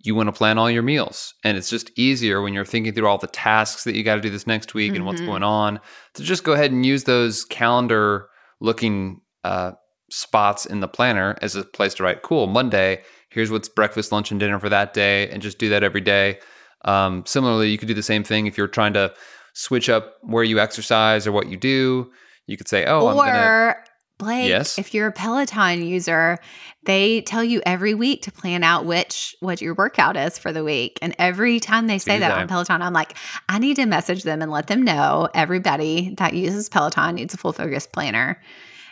you 0.00 0.14
want 0.14 0.26
to 0.26 0.32
plan 0.32 0.58
all 0.58 0.70
your 0.70 0.82
meals, 0.82 1.32
and 1.44 1.56
it's 1.56 1.70
just 1.70 1.90
easier 1.98 2.42
when 2.42 2.52
you're 2.52 2.64
thinking 2.66 2.92
through 2.92 3.08
all 3.08 3.18
the 3.18 3.26
tasks 3.26 3.84
that 3.84 3.94
you 3.96 4.02
got 4.04 4.16
to 4.16 4.20
do 4.20 4.30
this 4.30 4.46
next 4.46 4.74
week 4.74 4.94
and 4.94 5.06
what's 5.06 5.22
Mhm. 5.22 5.26
going 5.26 5.42
on 5.42 5.80
to 6.14 6.22
just 6.22 6.44
go 6.44 6.52
ahead 6.52 6.70
and 6.70 6.84
use 6.84 7.04
those 7.04 7.44
calendar 7.46 8.28
looking 8.60 9.20
uh, 9.44 9.72
spots 10.10 10.66
in 10.66 10.80
the 10.80 10.88
planner 10.88 11.36
as 11.40 11.54
a 11.56 11.62
place 11.64 11.94
to 11.94 12.02
write, 12.02 12.22
cool, 12.22 12.46
Monday, 12.46 13.02
here's 13.30 13.50
what's 13.50 13.68
breakfast, 13.68 14.12
lunch, 14.12 14.30
and 14.30 14.40
dinner 14.40 14.58
for 14.58 14.68
that 14.68 14.94
day, 14.94 15.28
and 15.30 15.42
just 15.42 15.58
do 15.58 15.68
that 15.70 15.82
every 15.82 16.00
day. 16.00 16.38
Um, 16.84 17.24
similarly, 17.26 17.70
you 17.70 17.78
could 17.78 17.88
do 17.88 17.94
the 17.94 18.02
same 18.02 18.24
thing 18.24 18.46
if 18.46 18.56
you're 18.56 18.68
trying 18.68 18.92
to 18.94 19.12
switch 19.54 19.88
up 19.88 20.14
where 20.22 20.44
you 20.44 20.58
exercise 20.60 21.26
or 21.26 21.32
what 21.32 21.48
you 21.48 21.56
do. 21.56 22.10
You 22.46 22.56
could 22.56 22.68
say, 22.68 22.84
oh, 22.86 23.08
I'm 23.08 23.16
going 23.16 23.32
to. 23.32 23.38
or 23.40 23.84
Blake, 24.16 24.48
Yes? 24.48 24.78
if 24.78 24.94
you're 24.94 25.08
a 25.08 25.12
Peloton 25.12 25.82
user, 25.86 26.38
they 26.86 27.20
tell 27.20 27.44
you 27.44 27.60
every 27.66 27.94
week 27.94 28.22
to 28.22 28.32
plan 28.32 28.64
out 28.64 28.84
which 28.84 29.36
what 29.40 29.60
your 29.60 29.74
workout 29.74 30.16
is 30.16 30.38
for 30.38 30.52
the 30.52 30.64
week. 30.64 30.98
And 31.02 31.14
every 31.18 31.60
time 31.60 31.86
they 31.86 31.98
say 31.98 32.14
Do 32.16 32.20
that, 32.20 32.28
that. 32.30 32.38
on 32.38 32.48
Peloton, 32.48 32.82
I'm 32.82 32.92
like, 32.92 33.14
I 33.48 33.58
need 33.58 33.76
to 33.76 33.86
message 33.86 34.22
them 34.24 34.40
and 34.42 34.50
let 34.50 34.66
them 34.66 34.82
know 34.82 35.28
everybody 35.34 36.14
that 36.18 36.34
uses 36.34 36.68
Peloton 36.68 37.16
needs 37.16 37.34
a 37.34 37.36
full 37.36 37.52
focus 37.52 37.86
planner 37.86 38.40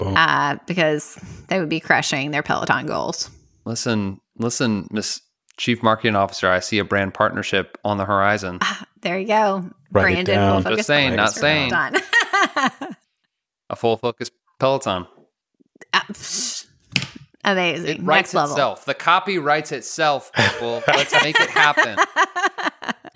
uh, 0.00 0.56
because 0.66 1.18
they 1.48 1.58
would 1.58 1.70
be 1.70 1.80
crushing 1.80 2.30
their 2.30 2.42
Peloton 2.42 2.86
goals. 2.86 3.30
Listen, 3.66 4.20
listen, 4.38 4.86
Miss 4.90 5.20
Chief 5.56 5.82
Marketing 5.82 6.14
Officer, 6.14 6.48
I 6.48 6.60
see 6.60 6.78
a 6.78 6.84
brand 6.84 7.12
partnership 7.14 7.76
on 7.84 7.98
the 7.98 8.04
horizon. 8.04 8.58
Ah, 8.62 8.86
there 9.02 9.18
you 9.18 9.26
go. 9.26 9.68
Write 9.90 10.18
it 10.18 10.26
down. 10.26 10.62
full 10.62 10.70
focus 10.70 10.76
Just 10.78 10.86
saying, 10.86 11.16
not 11.16 11.32
saying. 11.32 11.72
A 13.68 13.74
full 13.74 13.96
focus 13.96 14.30
Peloton. 14.60 15.06
Psh, 15.92 16.66
Amazing. 17.46 17.86
It 17.86 17.96
Next 17.98 18.04
writes 18.04 18.34
level. 18.34 18.50
itself. 18.52 18.84
The 18.84 18.94
copy 18.94 19.38
writes 19.38 19.72
itself, 19.72 20.32
people. 20.32 20.82
Let's 20.88 21.12
make 21.22 21.38
it 21.38 21.50
happen. 21.50 21.96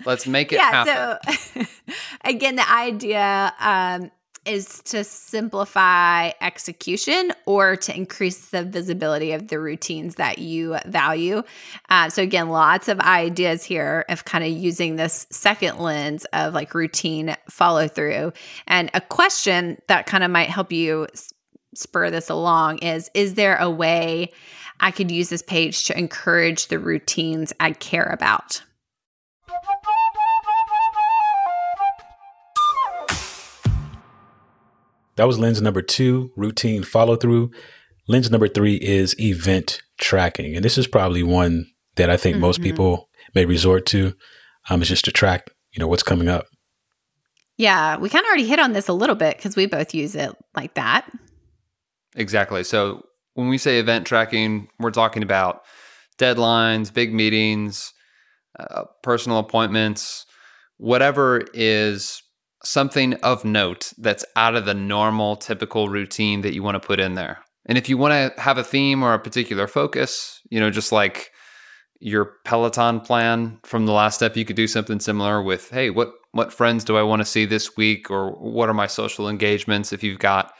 Let's 0.05 0.27
make 0.27 0.51
it 0.51 0.59
happen. 0.59 1.17
so 1.35 1.61
again, 2.25 2.55
the 2.55 2.69
idea 2.69 3.53
um, 3.59 4.11
is 4.45 4.81
to 4.85 5.03
simplify 5.03 6.31
execution 6.41 7.31
or 7.45 7.75
to 7.75 7.95
increase 7.95 8.49
the 8.49 8.63
visibility 8.63 9.33
of 9.33 9.49
the 9.49 9.59
routines 9.59 10.15
that 10.15 10.39
you 10.39 10.77
value. 10.87 11.43
Uh, 11.89 12.09
so 12.09 12.23
again, 12.23 12.49
lots 12.49 12.87
of 12.87 12.99
ideas 12.99 13.63
here 13.63 14.03
of 14.09 14.25
kind 14.25 14.43
of 14.43 14.49
using 14.49 14.95
this 14.95 15.27
second 15.29 15.77
lens 15.77 16.25
of 16.33 16.53
like 16.53 16.73
routine 16.73 17.35
follow 17.49 17.87
through. 17.87 18.33
And 18.67 18.89
a 18.93 19.01
question 19.01 19.79
that 19.87 20.07
kind 20.07 20.23
of 20.23 20.31
might 20.31 20.49
help 20.49 20.71
you 20.71 21.07
spur 21.75 22.09
this 22.09 22.29
along 22.29 22.79
is: 22.79 23.09
Is 23.13 23.35
there 23.35 23.57
a 23.57 23.69
way? 23.69 24.31
I 24.79 24.89
could 24.89 25.11
use 25.11 25.29
this 25.29 25.43
page 25.43 25.85
to 25.85 25.97
encourage 25.97 26.67
the 26.67 26.79
routines 26.79 27.53
I 27.59 27.71
care 27.73 28.09
about. 28.11 28.63
That 35.15 35.27
was 35.27 35.39
lens 35.39 35.61
number 35.61 35.81
two, 35.81 36.31
routine 36.35 36.83
follow 36.83 37.15
through. 37.15 37.51
Lens 38.07 38.31
number 38.31 38.47
three 38.47 38.75
is 38.75 39.15
event 39.19 39.81
tracking. 39.99 40.55
And 40.55 40.65
this 40.65 40.77
is 40.77 40.87
probably 40.87 41.23
one 41.23 41.67
that 41.95 42.09
I 42.09 42.17
think 42.17 42.37
most 42.37 42.59
Mhm. 42.59 42.63
people 42.63 43.09
may 43.35 43.45
resort 43.45 43.85
to. 43.87 44.13
Um, 44.69 44.81
is 44.81 44.89
just 44.89 45.05
to 45.05 45.11
track, 45.11 45.49
you 45.71 45.79
know, 45.79 45.87
what's 45.87 46.03
coming 46.03 46.27
up. 46.27 46.45
Yeah, 47.57 47.97
we 47.97 48.09
kind 48.09 48.23
of 48.23 48.27
already 48.27 48.47
hit 48.47 48.59
on 48.59 48.73
this 48.73 48.87
a 48.87 48.93
little 48.93 49.15
bit 49.15 49.37
because 49.37 49.55
we 49.55 49.65
both 49.65 49.93
use 49.93 50.15
it 50.15 50.31
like 50.55 50.75
that. 50.75 51.09
Exactly. 52.15 52.63
So 52.63 53.03
when 53.33 53.49
we 53.49 53.57
say 53.57 53.79
event 53.79 54.05
tracking, 54.05 54.67
we're 54.79 54.91
talking 54.91 55.23
about 55.23 55.61
deadlines, 56.17 56.93
big 56.93 57.13
meetings, 57.13 57.91
uh, 58.59 58.83
personal 59.03 59.39
appointments, 59.39 60.25
whatever 60.77 61.43
is 61.53 62.21
something 62.63 63.13
of 63.15 63.43
note 63.43 63.93
that's 63.97 64.25
out 64.35 64.55
of 64.55 64.65
the 64.65 64.73
normal, 64.73 65.35
typical 65.35 65.89
routine 65.89 66.41
that 66.41 66.53
you 66.53 66.63
want 66.63 66.81
to 66.81 66.85
put 66.85 66.99
in 66.99 67.15
there. 67.15 67.39
And 67.65 67.77
if 67.77 67.89
you 67.89 67.97
want 67.97 68.35
to 68.35 68.41
have 68.41 68.57
a 68.57 68.63
theme 68.63 69.03
or 69.03 69.13
a 69.13 69.19
particular 69.19 69.67
focus, 69.67 70.41
you 70.49 70.59
know, 70.59 70.69
just 70.69 70.91
like 70.91 71.31
your 71.99 72.33
Peloton 72.45 72.99
plan 72.99 73.59
from 73.63 73.85
the 73.85 73.91
last 73.91 74.15
step, 74.15 74.35
you 74.35 74.45
could 74.45 74.55
do 74.55 74.67
something 74.67 74.99
similar 74.99 75.41
with, 75.41 75.69
hey, 75.69 75.89
what 75.89 76.13
what 76.33 76.53
friends 76.53 76.85
do 76.85 76.95
I 76.95 77.03
want 77.03 77.19
to 77.19 77.25
see 77.25 77.45
this 77.45 77.75
week, 77.75 78.09
or 78.09 78.31
what 78.31 78.69
are 78.69 78.73
my 78.73 78.87
social 78.87 79.27
engagements? 79.27 79.91
If 79.91 80.01
you've 80.01 80.19
got 80.19 80.53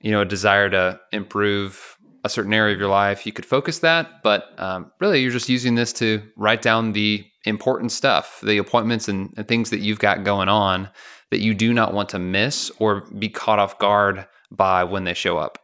you 0.00 0.10
know 0.10 0.22
a 0.22 0.24
desire 0.24 0.68
to 0.70 1.00
improve 1.12 1.96
a 2.24 2.28
certain 2.28 2.52
area 2.52 2.74
of 2.74 2.80
your 2.80 2.88
life 2.88 3.24
you 3.24 3.32
could 3.32 3.46
focus 3.46 3.80
that 3.80 4.22
but 4.22 4.48
um, 4.58 4.90
really 5.00 5.20
you're 5.20 5.30
just 5.30 5.48
using 5.48 5.74
this 5.74 5.92
to 5.92 6.22
write 6.36 6.62
down 6.62 6.92
the 6.92 7.24
important 7.44 7.92
stuff 7.92 8.40
the 8.42 8.58
appointments 8.58 9.08
and, 9.08 9.34
things 9.48 9.70
that 9.70 9.80
you've 9.80 9.98
got 9.98 10.24
going 10.24 10.48
on 10.48 10.88
that 11.30 11.40
you 11.40 11.54
do 11.54 11.72
not 11.72 11.94
want 11.94 12.08
to 12.10 12.18
miss 12.18 12.70
or 12.78 13.02
be 13.18 13.28
caught 13.28 13.58
off 13.58 13.78
guard 13.78 14.26
by 14.50 14.84
when 14.84 15.04
they 15.04 15.14
show 15.14 15.38
up. 15.38 15.58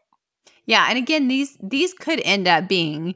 Yeah, 0.65 0.87
and 0.89 0.99
again, 0.99 1.29
these 1.29 1.57
these 1.63 1.95
could 1.95 2.21
end 2.25 2.49
up 2.49 2.69
being 2.69 3.15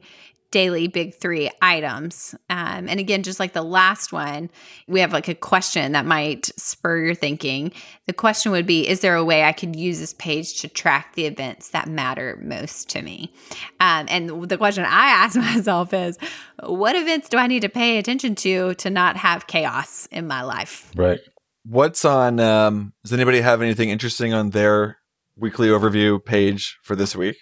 daily 0.51 0.87
big 0.87 1.15
three 1.15 1.49
items. 1.61 2.35
Um, 2.49 2.87
and 2.87 2.99
again, 2.99 3.23
just 3.23 3.39
like 3.39 3.53
the 3.53 3.63
last 3.63 4.13
one, 4.13 4.49
we 4.87 4.99
have 4.99 5.13
like 5.13 5.27
a 5.27 5.35
question 5.35 5.93
that 5.93 6.05
might 6.05 6.51
spur 6.57 6.99
your 6.99 7.15
thinking. 7.15 7.71
The 8.05 8.13
question 8.13 8.51
would 8.51 8.65
be: 8.65 8.87
Is 8.87 8.99
there 8.99 9.15
a 9.15 9.23
way 9.23 9.43
I 9.43 9.53
could 9.53 9.75
use 9.75 9.99
this 9.99 10.13
page 10.13 10.61
to 10.61 10.67
track 10.67 11.15
the 11.15 11.25
events 11.25 11.69
that 11.69 11.87
matter 11.87 12.37
most 12.43 12.89
to 12.89 13.01
me? 13.01 13.33
Um, 13.79 14.05
and 14.09 14.49
the 14.49 14.57
question 14.57 14.83
I 14.85 15.07
ask 15.07 15.35
myself 15.35 15.93
is: 15.93 16.17
What 16.61 16.95
events 16.95 17.29
do 17.29 17.37
I 17.37 17.47
need 17.47 17.61
to 17.61 17.69
pay 17.69 17.97
attention 17.97 18.35
to 18.35 18.75
to 18.75 18.89
not 18.89 19.17
have 19.17 19.47
chaos 19.47 20.07
in 20.11 20.27
my 20.27 20.43
life? 20.43 20.91
Right. 20.95 21.19
What's 21.63 22.05
on? 22.05 22.39
Um, 22.39 22.93
does 23.03 23.13
anybody 23.13 23.41
have 23.41 23.61
anything 23.61 23.89
interesting 23.89 24.33
on 24.33 24.49
their 24.49 24.97
weekly 25.35 25.67
overview 25.69 26.23
page 26.23 26.77
for 26.83 26.95
this 26.95 27.15
week? 27.15 27.37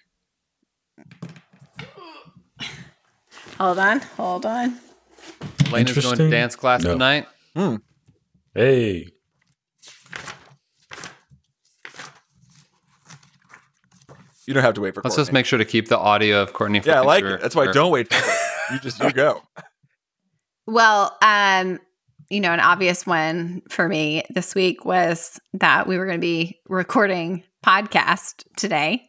Hold 3.59 3.79
on, 3.79 3.99
hold 3.99 4.45
on. 4.45 4.79
Lena's 5.71 5.97
going 6.03 6.17
to 6.17 6.29
dance 6.29 6.55
class 6.55 6.83
No. 6.83 6.93
tonight 6.93 7.27
Hey. 8.55 9.07
You 14.47 14.53
don't 14.53 14.63
have 14.63 14.73
to 14.75 14.81
wait 14.81 14.95
for. 14.95 15.01
let's 15.03 15.15
Courtney. 15.15 15.21
just 15.21 15.33
make 15.33 15.45
sure 15.45 15.59
to 15.59 15.65
keep 15.65 15.89
the 15.89 15.97
audio 15.97 16.41
of 16.41 16.53
courtney 16.53 16.81
Yeah, 16.83 17.01
I 17.01 17.03
like 17.03 17.19
through 17.23 17.35
it. 17.35 17.41
That's 17.41 17.55
why 17.55 17.65
her- 17.67 17.73
don't 17.73 17.91
wait. 17.91 18.11
For 18.11 18.73
You 18.73 18.79
just 18.79 19.01
you 19.01 19.11
go. 19.11 19.41
Well, 20.67 21.17
um, 21.23 21.79
you 22.29 22.39
know, 22.39 22.51
an 22.51 22.59
obvious 22.59 23.03
one 23.03 23.63
for 23.71 23.87
me 23.89 24.21
this 24.29 24.53
week 24.53 24.85
was 24.85 25.39
that 25.53 25.87
we 25.87 25.97
were 25.97 26.05
going 26.05 26.19
to 26.19 26.21
be 26.21 26.59
recording 26.69 27.43
podcast 27.65 28.43
today. 28.55 29.01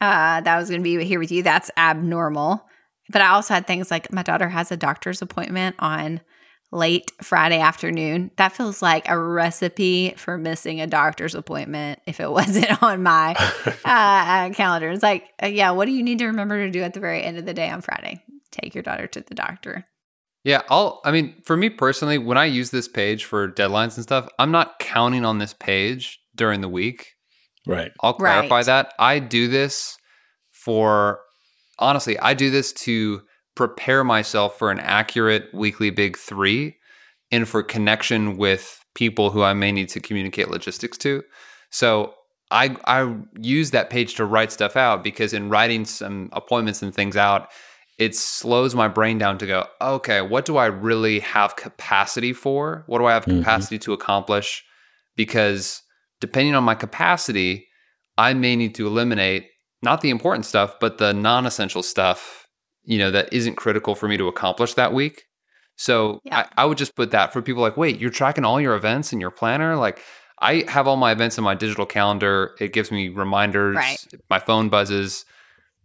Uh, 0.00 0.40
that 0.40 0.56
was 0.56 0.68
going 0.70 0.80
to 0.80 0.84
be 0.84 1.04
here 1.04 1.18
with 1.18 1.32
you. 1.32 1.42
That's 1.42 1.68
abnormal. 1.76 2.64
But 3.10 3.22
I 3.22 3.28
also 3.28 3.54
had 3.54 3.66
things 3.66 3.90
like 3.90 4.12
my 4.12 4.22
daughter 4.22 4.48
has 4.48 4.72
a 4.72 4.76
doctor's 4.76 5.22
appointment 5.22 5.76
on 5.78 6.20
late 6.72 7.12
Friday 7.22 7.60
afternoon. 7.60 8.30
That 8.36 8.52
feels 8.52 8.82
like 8.82 9.08
a 9.08 9.18
recipe 9.18 10.14
for 10.16 10.36
missing 10.38 10.80
a 10.80 10.86
doctor's 10.86 11.34
appointment 11.34 12.00
if 12.06 12.18
it 12.18 12.30
wasn't 12.30 12.82
on 12.82 13.02
my 13.02 13.34
uh, 13.66 13.70
uh, 13.84 14.50
calendar. 14.50 14.90
It's 14.90 15.02
like, 15.02 15.24
uh, 15.42 15.46
yeah, 15.46 15.70
what 15.70 15.84
do 15.86 15.92
you 15.92 16.02
need 16.02 16.18
to 16.18 16.26
remember 16.26 16.64
to 16.64 16.70
do 16.70 16.82
at 16.82 16.94
the 16.94 17.00
very 17.00 17.22
end 17.22 17.38
of 17.38 17.46
the 17.46 17.54
day 17.54 17.68
on 17.68 17.80
Friday? 17.80 18.22
Take 18.50 18.74
your 18.74 18.82
daughter 18.82 19.06
to 19.06 19.20
the 19.20 19.34
doctor. 19.34 19.84
Yeah, 20.44 20.62
I'll 20.68 21.00
I 21.04 21.10
mean, 21.10 21.40
for 21.44 21.56
me 21.56 21.70
personally, 21.70 22.18
when 22.18 22.36
I 22.36 22.44
use 22.44 22.70
this 22.70 22.86
page 22.86 23.24
for 23.24 23.50
deadlines 23.50 23.96
and 23.96 24.02
stuff, 24.02 24.28
I'm 24.38 24.50
not 24.50 24.78
counting 24.78 25.24
on 25.24 25.38
this 25.38 25.54
page 25.54 26.20
during 26.34 26.60
the 26.60 26.68
week. 26.68 27.14
Right. 27.66 27.92
I'll 28.00 28.12
clarify 28.12 28.56
Right. 28.56 28.66
that. 28.66 28.92
I 28.98 29.20
do 29.20 29.48
this 29.48 29.96
for 30.50 31.20
honestly, 31.78 32.18
I 32.18 32.34
do 32.34 32.50
this 32.50 32.72
to 32.74 33.22
prepare 33.54 34.04
myself 34.04 34.58
for 34.58 34.70
an 34.70 34.80
accurate 34.80 35.48
weekly 35.54 35.90
big 35.90 36.16
3 36.16 36.76
and 37.30 37.48
for 37.48 37.62
connection 37.62 38.36
with 38.36 38.84
people 38.94 39.30
who 39.30 39.42
I 39.42 39.54
may 39.54 39.72
need 39.72 39.88
to 39.90 40.00
communicate 40.00 40.50
logistics 40.50 40.98
to. 40.98 41.22
So, 41.70 42.14
I 42.50 42.76
I 42.84 43.16
use 43.40 43.70
that 43.72 43.90
page 43.90 44.14
to 44.16 44.24
write 44.24 44.52
stuff 44.52 44.76
out 44.76 45.02
because 45.02 45.32
in 45.32 45.48
writing 45.48 45.84
some 45.84 46.28
appointments 46.32 46.82
and 46.82 46.94
things 46.94 47.16
out, 47.16 47.48
it 47.98 48.14
slows 48.14 48.74
my 48.74 48.86
brain 48.88 49.18
down 49.18 49.38
to 49.38 49.46
go, 49.46 49.66
okay, 49.80 50.20
what 50.20 50.44
do 50.44 50.56
I 50.56 50.66
really 50.66 51.20
have 51.20 51.56
capacity 51.56 52.32
for? 52.32 52.84
What 52.86 52.98
do 52.98 53.06
I 53.06 53.14
have 53.14 53.26
Mhm. 53.26 53.38
capacity 53.40 53.78
to 53.80 53.92
accomplish? 53.92 54.64
Because 55.16 55.82
depending 56.20 56.54
on 56.54 56.64
my 56.64 56.74
capacity, 56.74 57.66
I 58.18 58.34
may 58.34 58.56
need 58.56 58.74
to 58.76 58.86
eliminate 58.86 59.48
not 59.84 60.00
the 60.00 60.10
important 60.10 60.46
stuff, 60.46 60.74
but 60.80 60.98
the 60.98 61.12
non 61.12 61.46
essential 61.46 61.82
stuff, 61.82 62.48
you 62.84 62.98
know, 62.98 63.10
that 63.10 63.32
isn't 63.32 63.54
critical 63.56 63.94
for 63.94 64.08
me 64.08 64.16
to 64.16 64.26
accomplish 64.26 64.74
that 64.74 64.92
week. 64.92 65.24
So 65.76 66.20
Yeah. 66.24 66.46
I, 66.56 66.62
I 66.62 66.64
would 66.64 66.78
just 66.78 66.96
put 66.96 67.10
that 67.12 67.32
for 67.32 67.42
people 67.42 67.62
like, 67.62 67.76
wait, 67.76 68.00
you're 68.00 68.10
tracking 68.10 68.44
all 68.44 68.60
your 68.60 68.74
events 68.74 69.12
in 69.12 69.20
your 69.20 69.30
planner? 69.30 69.76
Like, 69.76 70.00
I 70.40 70.64
have 70.68 70.88
all 70.88 70.96
my 70.96 71.12
events 71.12 71.38
in 71.38 71.44
my 71.44 71.54
digital 71.54 71.86
calendar. 71.86 72.54
It 72.60 72.72
gives 72.72 72.90
me 72.90 73.08
reminders. 73.08 73.76
Right. 73.76 73.98
My 74.28 74.38
phone 74.38 74.68
buzzes. 74.68 75.24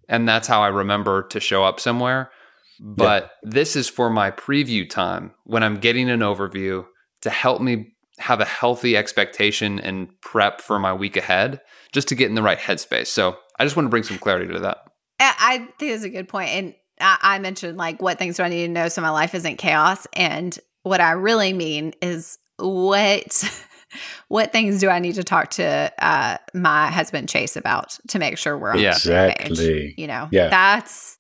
And 0.08 0.28
that's 0.28 0.48
how 0.48 0.62
I 0.62 0.68
remember 0.68 1.24
to 1.28 1.40
show 1.40 1.64
up 1.64 1.80
somewhere. 1.80 2.32
But 2.80 3.32
this 3.44 3.76
is 3.76 3.90
for 3.90 4.10
my 4.10 4.32
preview 4.32 4.90
time 4.90 5.34
when 5.44 5.64
I'm 5.64 5.78
getting 5.78 6.10
an 6.10 6.22
overview 6.22 6.86
to 7.22 7.30
help 7.30 7.62
me 7.62 7.94
have 8.20 8.40
a 8.40 8.46
healthy 8.46 8.96
expectation 8.98 9.80
and 9.80 10.10
prep 10.22 10.62
for 10.62 10.80
my 10.80 10.94
week 10.94 11.18
ahead, 11.18 11.62
just 11.92 12.08
to 12.10 12.16
get 12.16 12.30
in 12.30 12.36
the 12.36 12.42
right 12.42 12.58
headspace. 12.58 13.08
So 13.08 13.38
I 13.60 13.66
just 13.66 13.76
want 13.76 13.86
to 13.86 13.90
bring 13.90 14.04
some 14.04 14.18
clarity 14.18 14.52
to 14.54 14.60
that. 14.62 14.78
I 15.20 15.34
I 15.40 15.58
think 15.78 15.92
that's 15.92 16.04
a 16.04 16.10
good 16.10 16.28
point. 16.30 16.50
And 16.50 16.76
I, 17.00 17.18
I 17.22 17.40
mentioned 17.40 17.78
like 17.78 18.02
what 18.02 18.18
things 18.18 18.38
do 18.38 18.44
I 18.44 18.50
need 18.50 18.66
to 18.68 18.72
know 18.72 18.88
so 18.90 19.02
my 19.02 19.10
life 19.10 19.36
isn't 19.36 19.58
chaos. 19.58 20.08
And 20.14 20.58
what 20.84 21.02
I 21.02 21.12
really 21.12 21.54
mean 21.54 21.94
is 22.02 22.38
what 22.58 23.62
what 24.28 24.52
things 24.52 24.80
do 24.80 24.90
I 24.90 25.00
need 25.00 25.16
to 25.16 25.24
talk 25.24 25.50
to 25.52 25.92
uh, 26.00 26.38
my 26.54 26.90
husband 26.90 27.28
Chase 27.30 27.56
about 27.56 27.98
to 28.10 28.20
make 28.20 28.38
sure 28.38 28.58
we're 28.58 28.72
on 28.72 28.80
Yeah. 28.80 28.94
the 28.94 29.00
same 29.00 29.34
page? 29.34 29.94
You 29.98 30.08
know, 30.08 30.28
Yeah. 30.32 30.50
that's 30.50 31.18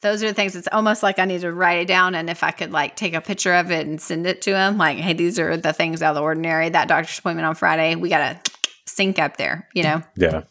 those 0.00 0.22
are 0.24 0.28
the 0.28 0.34
things. 0.34 0.56
It's 0.56 0.68
almost 0.72 1.02
like 1.04 1.18
I 1.20 1.24
need 1.26 1.42
to 1.42 1.52
write 1.52 1.80
it 1.82 1.86
down, 1.86 2.16
and 2.16 2.28
if 2.28 2.42
I 2.42 2.50
could 2.50 2.72
like 2.72 2.96
take 2.96 3.14
a 3.14 3.20
picture 3.20 3.54
of 3.54 3.70
it 3.70 3.86
and 3.86 4.00
send 4.00 4.26
it 4.26 4.42
to 4.42 4.56
him, 4.56 4.76
like, 4.76 4.98
hey, 4.98 5.12
these 5.12 5.38
are 5.38 5.56
the 5.56 5.72
things 5.72 6.02
out 6.02 6.10
of 6.10 6.14
the 6.16 6.22
ordinary. 6.22 6.68
That 6.70 6.88
doctor's 6.88 7.18
appointment 7.20 7.46
on 7.46 7.54
Friday, 7.54 7.94
we 7.94 8.08
gotta 8.08 8.40
sync 8.86 9.18
up 9.20 9.36
there. 9.36 9.68
You 9.74 9.84
know, 9.84 10.02
Yeah. 10.16 10.42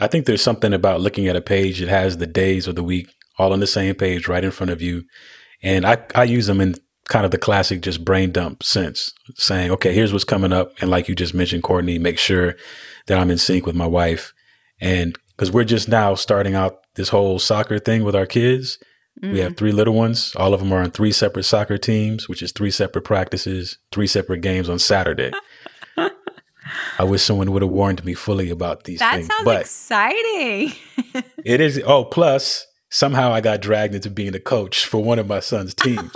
I 0.00 0.06
think 0.06 0.26
there's 0.26 0.42
something 0.42 0.72
about 0.72 1.00
looking 1.00 1.26
at 1.26 1.36
a 1.36 1.40
page 1.40 1.80
that 1.80 1.88
has 1.88 2.18
the 2.18 2.26
days 2.26 2.66
of 2.66 2.74
the 2.74 2.82
week 2.82 3.08
all 3.38 3.52
on 3.52 3.60
the 3.60 3.66
same 3.66 3.94
page 3.94 4.28
right 4.28 4.44
in 4.44 4.50
front 4.50 4.70
of 4.70 4.82
you. 4.82 5.04
And 5.62 5.86
I, 5.86 5.98
I 6.14 6.24
use 6.24 6.46
them 6.46 6.60
in 6.60 6.74
kind 7.08 7.24
of 7.24 7.30
the 7.30 7.38
classic 7.38 7.80
just 7.82 8.04
brain 8.04 8.32
dump 8.32 8.62
sense, 8.62 9.12
saying, 9.36 9.70
okay, 9.70 9.94
here's 9.94 10.12
what's 10.12 10.24
coming 10.24 10.52
up. 10.52 10.72
And 10.80 10.90
like 10.90 11.08
you 11.08 11.14
just 11.14 11.34
mentioned, 11.34 11.62
Courtney, 11.62 11.98
make 11.98 12.18
sure 12.18 12.56
that 13.06 13.18
I'm 13.18 13.30
in 13.30 13.38
sync 13.38 13.64
with 13.66 13.76
my 13.76 13.86
wife. 13.86 14.32
And 14.80 15.16
because 15.36 15.52
we're 15.52 15.64
just 15.64 15.88
now 15.88 16.14
starting 16.14 16.54
out 16.54 16.80
this 16.96 17.10
whole 17.10 17.38
soccer 17.38 17.78
thing 17.78 18.02
with 18.02 18.16
our 18.16 18.26
kids. 18.26 18.78
We 19.22 19.38
have 19.38 19.52
mm-hmm. 19.52 19.56
three 19.56 19.72
little 19.72 19.94
ones. 19.94 20.34
All 20.36 20.52
of 20.52 20.60
them 20.60 20.72
are 20.72 20.82
on 20.82 20.90
three 20.90 21.12
separate 21.12 21.44
soccer 21.44 21.78
teams, 21.78 22.28
which 22.28 22.42
is 22.42 22.52
three 22.52 22.70
separate 22.70 23.04
practices, 23.04 23.78
three 23.90 24.06
separate 24.06 24.42
games 24.42 24.68
on 24.68 24.78
Saturday. 24.78 25.32
I 26.98 27.04
wish 27.04 27.22
someone 27.22 27.52
would 27.52 27.62
have 27.62 27.70
warned 27.70 28.04
me 28.04 28.14
fully 28.14 28.50
about 28.50 28.84
these 28.84 28.98
that 29.00 29.16
things. 29.16 29.28
That 29.28 29.34
sounds 29.34 29.44
but 29.44 29.60
exciting. 29.62 30.72
it 31.44 31.60
is. 31.60 31.80
Oh, 31.84 32.04
plus 32.04 32.66
somehow 32.90 33.32
I 33.32 33.40
got 33.40 33.60
dragged 33.60 33.94
into 33.94 34.10
being 34.10 34.34
a 34.34 34.40
coach 34.40 34.86
for 34.86 35.02
one 35.02 35.18
of 35.18 35.26
my 35.26 35.40
son's 35.40 35.74
teams. 35.74 36.10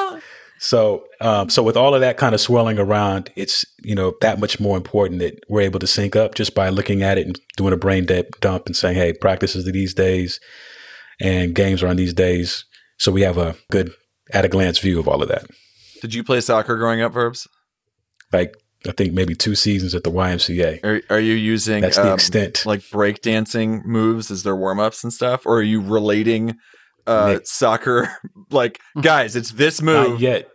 So, 0.63 1.05
um, 1.23 1.49
so 1.49 1.63
with 1.63 1.77
all 1.77 1.95
of 1.95 2.03
that 2.03 2.19
kind 2.19 2.35
of 2.35 2.41
swirling 2.41 2.79
around, 2.79 3.31
it's 3.35 3.65
you 3.83 3.95
know 3.95 4.13
that 4.21 4.39
much 4.39 4.61
more 4.61 4.77
important 4.77 5.21
that 5.21 5.43
we're 5.49 5.63
able 5.63 5.81
to 5.81 5.87
sync 5.87 6.15
up 6.17 6.35
just 6.35 6.55
by 6.55 6.69
looking 6.69 7.03
at 7.03 7.17
it 7.17 7.27
and 7.27 7.41
doing 7.57 7.73
a 7.73 7.79
brain 7.79 8.05
da- 8.05 8.29
dump 8.41 8.67
and 8.67 8.77
saying, 8.77 8.97
"Hey, 8.97 9.15
practices 9.15 9.67
are 9.67 9.73
these 9.73 9.95
days, 9.95 10.39
and 11.19 11.55
games 11.55 11.83
are 11.83 11.89
on 11.89 11.97
these 11.97 12.13
days." 12.13 12.67
So 12.99 13.11
we 13.11 13.23
have 13.23 13.39
a 13.39 13.57
good 13.71 13.95
at 14.35 14.45
a 14.45 14.49
glance 14.49 14.79
view 14.79 15.01
of 15.01 15.09
all 15.09 15.23
of 15.23 15.29
that. 15.29 15.47
Did 16.03 16.13
you 16.13 16.23
play 16.23 16.43
soccer 16.43 16.77
growing 16.77 17.01
up, 17.01 17.15
Verbs? 17.15 17.49
Like 18.31 18.55
I 18.89 18.93
think 18.93 19.13
maybe 19.13 19.35
two 19.35 19.55
seasons 19.55 19.95
at 19.95 20.05
the 20.05 20.11
YMCA. 20.11 20.83
Are, 20.85 21.03
are 21.15 21.21
you 21.21 21.35
using 21.35 21.83
That's 21.83 21.97
the 21.97 22.09
um, 22.09 22.15
extent. 22.15 22.65
like 22.65 22.81
breakdancing 22.81 23.85
moves 23.85 24.31
as 24.31 24.43
their 24.43 24.57
warm 24.57 24.81
ups 24.81 25.05
and 25.05 25.13
stuff? 25.13 25.45
Or 25.45 25.59
are 25.59 25.63
you 25.63 25.81
relating 25.83 26.57
uh, 27.07 27.35
Nick. 27.35 27.47
soccer? 27.47 28.09
like, 28.51 28.81
guys, 29.01 29.37
it's 29.37 29.53
this 29.53 29.83
Not 29.83 30.09
move. 30.11 30.21
yet. 30.21 30.49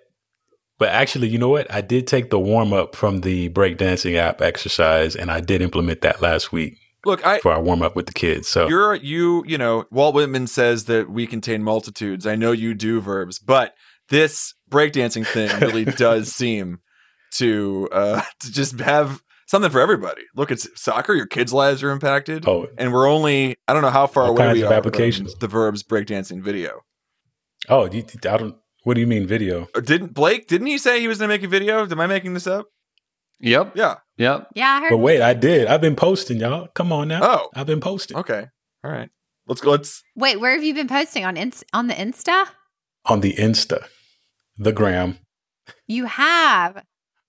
But 0.77 0.89
actually, 0.89 1.29
you 1.29 1.37
know 1.37 1.49
what? 1.49 1.71
I 1.71 1.81
did 1.81 2.05
take 2.07 2.31
the 2.31 2.39
warm 2.39 2.73
up 2.73 2.95
from 2.95 3.21
the 3.21 3.49
breakdancing 3.49 4.15
app 4.15 4.41
exercise, 4.41 5.15
and 5.15 5.31
I 5.31 5.39
did 5.39 5.61
implement 5.61 6.01
that 6.01 6.21
last 6.21 6.51
week 6.51 6.77
Look, 7.05 7.25
I. 7.25 7.39
for 7.39 7.51
our 7.53 7.61
warm 7.61 7.81
up 7.81 7.95
with 7.95 8.07
the 8.07 8.13
kids. 8.13 8.49
So 8.49 8.67
You're 8.67 8.95
you, 8.95 9.45
you 9.47 9.57
know, 9.57 9.85
Walt 9.91 10.15
Whitman 10.15 10.47
says 10.47 10.85
that 10.85 11.09
we 11.09 11.27
contain 11.27 11.63
multitudes. 11.63 12.27
I 12.27 12.35
know 12.35 12.51
you 12.51 12.73
do 12.73 12.99
verbs, 12.99 13.39
but 13.39 13.73
this 14.09 14.53
breakdancing 14.69 15.25
thing 15.25 15.57
really 15.61 15.85
does 15.97 16.33
seem 16.33 16.79
to 17.37 17.89
uh 17.91 18.21
to 18.41 18.51
just 18.51 18.79
have 18.79 19.21
something 19.47 19.71
for 19.71 19.79
everybody. 19.81 20.23
Look, 20.35 20.51
it's 20.51 20.67
soccer, 20.81 21.13
your 21.13 21.27
kids' 21.27 21.53
lives 21.53 21.83
are 21.83 21.91
impacted. 21.91 22.47
oh, 22.47 22.67
And 22.77 22.91
we're 22.93 23.07
only 23.07 23.55
I 23.67 23.73
don't 23.73 23.81
know 23.81 23.89
how 23.89 24.07
far 24.07 24.27
away 24.27 24.53
we 24.53 24.61
of 24.63 24.71
are 24.71 24.73
applications. 24.73 25.31
from 25.33 25.39
the 25.39 25.47
verbs 25.47 25.83
breakdancing 25.83 26.41
video. 26.41 26.81
oh, 27.69 27.85
you, 27.91 28.03
I 28.29 28.37
don't. 28.37 28.55
What 28.83 28.93
do 28.93 29.01
you 29.01 29.07
mean 29.07 29.25
video? 29.25 29.67
Or 29.75 29.81
didn't 29.81 30.13
Blake, 30.13 30.47
didn't 30.47 30.67
he 30.67 30.77
say 30.77 30.99
he 30.99 31.07
was 31.07 31.17
gonna 31.17 31.27
make 31.29 31.43
a 31.43 31.47
video? 31.47 31.85
Am 31.89 31.99
I 31.99 32.07
making 32.07 32.33
this 32.35 32.45
up? 32.47 32.67
Yep. 33.39 33.73
Yeah. 33.75 33.95
Yep. 34.17 34.47
yeah, 34.55 34.67
I 34.69 34.79
heard. 34.81 34.89
But 34.91 34.97
wait, 34.97 35.21
I 35.21 35.33
did. 35.33 35.67
I've 35.67 35.81
been 35.81 35.95
posting, 35.95 36.37
y'all. 36.39 36.67
Come 36.73 36.91
on 36.93 37.07
now. 37.09 37.19
Oh. 37.21 37.49
I've 37.55 37.65
been 37.67 37.81
posting 37.81 38.15
Okay. 38.17 38.45
All 38.83 38.91
right. 38.91 39.09
Let's 39.47 39.59
go. 39.61 39.71
Let's 39.71 40.01
Wait, 40.15 40.39
where 40.39 40.53
have 40.53 40.63
you 40.63 40.73
been 40.73 40.87
posting 40.87 41.25
on 41.25 41.35
Inst- 41.35 41.65
on 41.73 41.87
the 41.87 41.93
Insta? 41.95 42.45
on 43.07 43.19
the 43.21 43.33
Insta, 43.33 43.85
the 44.57 44.71
gram. 44.71 45.19
You 45.85 46.05
have. 46.05 46.83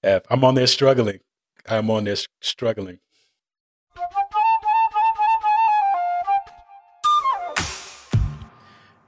I'm 0.07 0.45
on 0.45 0.55
there 0.55 0.67
struggling. 0.67 1.21
I'm 1.69 1.91
on 1.91 2.05
there 2.05 2.17
struggling. 2.41 2.99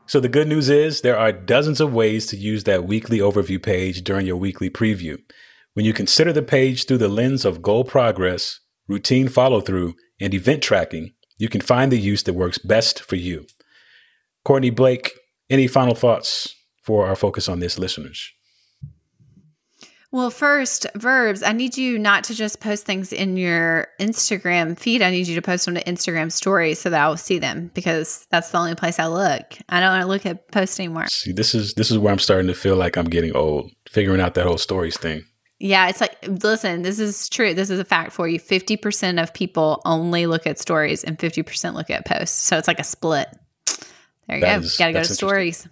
So 0.07 0.21
the 0.21 0.29
good 0.29 0.49
news 0.49 0.71
is 0.71 1.03
there 1.03 1.19
are 1.19 1.33
dozens 1.33 1.81
of 1.81 1.93
ways 1.93 2.27
to 2.29 2.37
use 2.37 2.65
that 2.65 2.87
weekly 2.87 3.19
overview 3.19 3.63
page 3.63 4.03
during 4.03 4.27
your 4.27 4.37
weekly 4.37 4.71
preview. 4.71 5.19
When 5.75 5.85
you 5.85 5.93
consider 5.93 6.33
the 6.33 6.43
page 6.43 6.87
through 6.87 6.99
the 6.99 7.09
lens 7.09 7.45
of 7.45 7.61
goal 7.61 7.85
progress, 7.85 8.61
routine 8.89 9.29
follow 9.29 9.61
through, 9.61 9.95
and 10.19 10.33
event 10.33 10.63
tracking, 10.63 11.13
you 11.39 11.49
can 11.49 11.61
find 11.61 11.93
the 11.93 11.99
use 11.99 12.23
that 12.25 12.33
works 12.33 12.59
best 12.59 13.03
for 13.03 13.17
you. 13.17 13.47
Courtney 14.45 14.71
Blake, 14.71 15.13
any 15.51 15.67
final 15.67 15.95
thoughts 15.95 16.55
for 16.83 17.07
our 17.07 17.15
focus 17.15 17.49
on 17.49 17.61
this 17.61 17.79
listeners? 17.79 18.33
Well, 20.11 20.31
first, 20.31 20.87
verbs. 20.95 21.43
I 21.43 21.53
need 21.53 21.77
you 21.77 21.99
not 21.99 22.25
to 22.25 22.35
just 22.35 22.61
post 22.61 22.87
things 22.87 23.13
in 23.13 23.37
your 23.37 23.89
Instagram 24.01 24.79
feed. 24.79 25.03
I 25.03 25.11
need 25.11 25.27
you 25.29 25.35
to 25.35 25.43
post 25.43 25.67
them 25.67 25.75
to 25.75 25.85
Instagram 25.85 26.33
stories 26.33 26.79
so 26.81 26.89
that 26.89 27.05
I 27.05 27.09
will 27.09 27.19
see 27.19 27.39
them 27.39 27.71
because 27.75 28.27
that's 28.31 28.51
the 28.51 28.57
only 28.59 28.75
place 28.75 28.99
I 28.99 29.07
look. 29.07 29.59
I 29.69 29.81
don't 29.81 29.91
want 29.91 30.03
to 30.03 30.09
look 30.09 30.25
at 30.25 30.51
posts 30.51 30.81
anymore. 30.81 31.09
See, 31.09 31.33
this 31.33 31.55
is 31.55 31.75
this 31.75 31.91
is 31.91 31.99
where 31.99 32.11
I'm 32.11 32.19
starting 32.19 32.47
to 32.47 32.55
feel 32.55 32.75
like 32.75 32.97
I'm 32.97 33.05
getting 33.11 33.37
old, 33.37 33.71
figuring 33.91 34.21
out 34.23 34.33
that 34.35 34.47
whole 34.47 34.57
stories 34.57 34.97
thing. 34.97 35.25
Yeah, 35.61 35.89
it's 35.89 36.01
like, 36.01 36.17
listen, 36.27 36.83
this 36.83 36.99
is 37.01 37.29
true. 37.29 37.53
This 37.53 37.69
is 37.69 37.81
a 37.81 37.85
fact 37.85 38.13
for 38.13 38.29
you. 38.29 38.39
50% 38.39 39.21
of 39.23 39.35
people 39.35 39.83
only 39.85 40.27
look 40.27 40.47
at 40.47 40.59
stories 40.59 41.03
and 41.03 41.19
50% 41.19 41.75
look 41.75 41.91
at 41.91 42.07
posts. 42.07 42.37
So 42.41 42.57
it's 42.57 42.69
like 42.69 42.79
a 42.79 42.85
split. 42.85 43.29
There 44.29 44.37
you 44.39 44.41
That 44.43 44.61
go. 44.61 44.65
is- 44.67 44.77
Got 44.77 44.87
to 44.87 44.93
go 44.93 45.03
to 45.03 45.13
stories. 45.15 45.69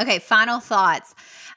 Okay, 0.00 0.18
final 0.20 0.58
thoughts. 0.58 1.14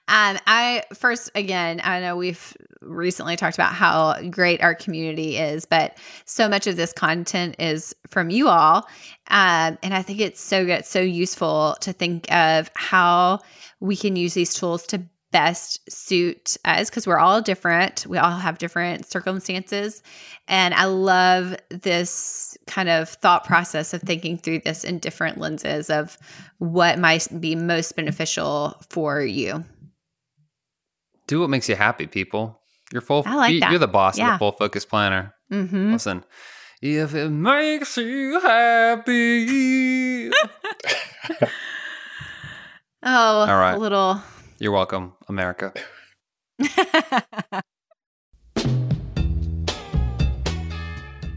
Um, 0.07 0.37
I 0.45 0.83
first 0.93 1.31
again, 1.33 1.79
I 1.83 2.01
know 2.01 2.17
we've 2.17 2.55
recently 2.81 3.37
talked 3.37 3.55
about 3.55 3.73
how 3.73 4.21
great 4.29 4.61
our 4.61 4.75
community 4.75 5.37
is, 5.37 5.65
but 5.65 5.97
so 6.25 6.49
much 6.49 6.67
of 6.67 6.75
this 6.75 6.91
content 6.91 7.55
is 7.59 7.95
from 8.09 8.29
you 8.29 8.49
all, 8.49 8.87
um, 9.29 9.77
and 9.81 9.93
I 9.93 10.01
think 10.01 10.19
it's 10.19 10.41
so 10.41 10.65
good, 10.65 10.85
so 10.85 10.99
useful 10.99 11.77
to 11.81 11.93
think 11.93 12.31
of 12.33 12.69
how 12.75 13.39
we 13.79 13.95
can 13.95 14.15
use 14.17 14.33
these 14.33 14.53
tools 14.53 14.85
to 14.87 15.03
best 15.33 15.79
suit 15.91 16.55
us 16.63 16.89
because 16.89 17.05
we're 17.05 17.17
all 17.17 17.41
different. 17.41 18.05
We 18.07 18.17
all 18.19 18.31
have 18.31 18.59
different 18.59 19.05
circumstances. 19.05 20.03
And 20.47 20.73
I 20.75 20.85
love 20.85 21.57
this 21.69 22.55
kind 22.67 22.87
of 22.87 23.09
thought 23.09 23.43
process 23.43 23.93
of 23.93 24.01
thinking 24.03 24.37
through 24.37 24.59
this 24.59 24.83
in 24.83 24.99
different 24.99 25.39
lenses 25.39 25.89
of 25.89 26.17
what 26.59 26.99
might 26.99 27.27
be 27.41 27.55
most 27.55 27.95
beneficial 27.95 28.77
for 28.89 29.21
you. 29.21 29.65
Do 31.33 31.39
what 31.39 31.49
makes 31.49 31.67
you 31.67 31.75
happy, 31.75 32.05
people. 32.05 32.61
You're 32.91 33.01
full. 33.01 33.23
I 33.25 33.33
like 33.33 33.53
you, 33.55 33.59
that. 33.61 33.71
You're 33.71 33.79
the 33.79 33.87
boss 33.87 34.19
Yeah. 34.19 34.27
of 34.27 34.33
the 34.33 34.37
full 34.37 34.51
focus 34.51 34.85
planner. 34.85 35.33
Mm-hmm. 35.51 35.93
Listen, 35.93 36.23
if 36.79 37.15
it 37.15 37.29
makes 37.29 37.97
you 37.97 38.39
happy, 38.39 40.29
Oh, 43.01 43.47
All 43.47 43.47
right. 43.47 43.73
a 43.73 43.77
little. 43.79 44.21
you're 44.59 44.71
welcome, 44.71 45.13
America. 45.27 45.73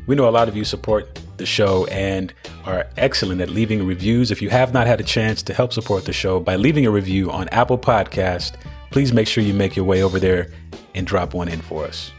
We 0.06 0.14
know 0.14 0.28
a 0.28 0.30
lot 0.30 0.46
of 0.48 0.56
you 0.56 0.64
support 0.64 1.18
the 1.36 1.46
show 1.46 1.86
and 1.86 2.32
are 2.64 2.86
excellent 2.96 3.40
at 3.40 3.48
leaving 3.50 3.84
reviews. 3.86 4.30
If 4.30 4.40
you 4.40 4.50
have 4.50 4.72
not 4.72 4.86
had 4.86 5.00
a 5.00 5.04
chance 5.04 5.42
to 5.44 5.54
help 5.54 5.72
support 5.72 6.04
the 6.04 6.12
show 6.12 6.38
by 6.38 6.54
leaving 6.54 6.86
a 6.86 6.90
review 6.92 7.30
on 7.32 7.48
Apple 7.48 7.76
Podcast, 7.78 8.52
please 8.90 9.12
make 9.12 9.28
sure 9.28 9.42
you 9.42 9.54
make 9.54 9.76
your 9.76 9.84
way 9.84 10.02
over 10.02 10.18
there 10.18 10.50
and 10.94 11.06
drop 11.06 11.34
one 11.34 11.48
in 11.48 11.60
for 11.60 11.84
us. 11.84 12.12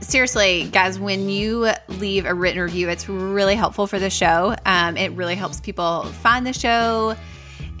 Seriously, 0.00 0.68
guys, 0.72 0.98
when 0.98 1.28
you 1.28 1.70
leave 1.88 2.24
a 2.24 2.34
written 2.34 2.62
review, 2.62 2.88
it's 2.88 3.08
really 3.08 3.54
helpful 3.54 3.86
for 3.86 3.98
the 3.98 4.10
show. 4.10 4.56
Um, 4.66 4.96
it 4.96 5.12
really 5.12 5.34
helps 5.34 5.60
people 5.60 6.04
find 6.04 6.46
the 6.46 6.52
show. 6.52 7.14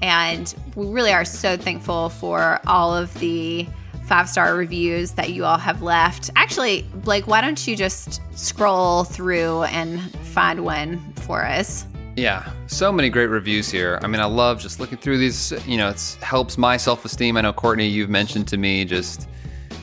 And 0.02 0.54
we 0.76 0.86
really 0.86 1.12
are 1.12 1.24
so 1.24 1.56
thankful 1.56 2.08
for 2.08 2.60
all 2.66 2.94
of 2.94 3.12
the 3.20 3.66
five 4.04 4.28
star 4.28 4.56
reviews 4.56 5.12
that 5.12 5.30
you 5.30 5.44
all 5.44 5.58
have 5.58 5.82
left. 5.82 6.30
Actually, 6.36 6.82
Blake, 6.94 7.26
why 7.26 7.40
don't 7.40 7.66
you 7.66 7.76
just 7.76 8.20
scroll 8.36 9.04
through 9.04 9.62
and 9.64 10.00
find 10.26 10.64
one 10.64 10.98
for 11.14 11.44
us? 11.44 11.86
Yeah, 12.16 12.50
so 12.66 12.92
many 12.92 13.08
great 13.08 13.26
reviews 13.26 13.70
here. 13.70 13.98
I 14.02 14.06
mean, 14.06 14.20
I 14.20 14.26
love 14.26 14.60
just 14.60 14.80
looking 14.80 14.98
through 14.98 15.18
these. 15.18 15.52
You 15.66 15.76
know, 15.76 15.88
it 15.88 16.18
helps 16.20 16.58
my 16.58 16.76
self 16.76 17.04
esteem. 17.04 17.36
I 17.36 17.40
know, 17.42 17.52
Courtney, 17.52 17.86
you've 17.86 18.10
mentioned 18.10 18.48
to 18.48 18.56
me 18.56 18.84
just, 18.84 19.28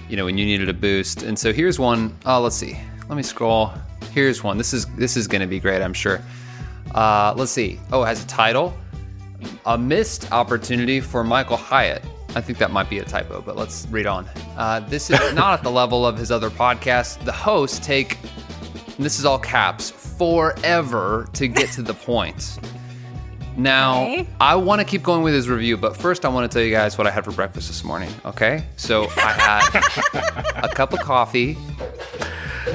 you 0.10 0.18
know, 0.18 0.26
when 0.26 0.38
you 0.38 0.46
needed 0.46 0.70
a 0.70 0.74
boost. 0.74 1.24
And 1.24 1.38
so 1.38 1.54
here's 1.54 1.80
one. 1.80 2.16
Oh, 2.26 2.42
let's 2.42 2.56
see. 2.56 2.78
Let 3.08 3.16
me 3.16 3.24
scroll. 3.24 3.72
Here's 4.12 4.44
one. 4.44 4.58
This 4.58 4.74
is 4.74 4.86
this 4.98 5.16
is 5.18 5.28
going 5.28 5.42
to 5.42 5.48
be 5.48 5.60
great, 5.60 5.82
I'm 5.82 5.94
sure. 5.94 6.22
Uh, 6.94 7.34
let's 7.38 7.52
see. 7.52 7.80
Oh, 7.92 8.04
it 8.04 8.08
has 8.08 8.24
a 8.24 8.28
title. 8.28 8.74
A 9.66 9.78
missed 9.78 10.32
opportunity 10.32 11.00
for 11.00 11.24
Michael 11.24 11.58
Hyatt. 11.58 12.04
I 12.36 12.42
think 12.42 12.58
that 12.60 12.72
might 12.72 12.90
be 12.90 13.00
a 13.00 13.04
typo, 13.04 13.42
but 13.42 13.56
let's 13.56 13.88
read 13.90 14.06
on. 14.06 14.28
Uh, 14.58 14.80
this 14.82 15.10
is 15.10 15.20
not 15.34 15.54
at 15.60 15.64
the 15.64 15.72
level 15.72 16.06
of 16.06 16.18
his 16.18 16.32
other 16.32 16.50
podcasts. 16.50 17.24
The 17.24 17.32
hosts 17.32 17.80
take, 17.80 18.18
this 19.00 19.18
is 19.18 19.26
all 19.26 19.40
caps, 19.40 19.92
forever 20.18 21.28
to 21.34 21.48
get 21.48 21.70
to 21.72 21.82
the 21.82 21.94
point. 22.10 22.60
Now, 23.56 24.04
Okay. 24.04 24.28
I 24.40 24.56
want 24.56 24.82
to 24.82 24.86
keep 24.86 25.02
going 25.02 25.24
with 25.24 25.34
his 25.34 25.50
review, 25.50 25.78
but 25.78 25.98
first 25.98 26.26
I 26.26 26.30
want 26.30 26.50
to 26.52 26.56
tell 26.56 26.64
you 26.64 26.72
guys 26.72 26.96
what 26.98 27.08
I 27.08 27.12
had 27.12 27.26
for 27.26 27.32
breakfast 27.32 27.68
this 27.70 27.84
morning, 27.84 28.12
okay? 28.24 28.64
So 28.76 29.08
I 29.18 29.32
had 29.34 30.64
a 30.64 30.70
cup 30.70 30.94
of 30.94 31.00
coffee. 31.00 31.58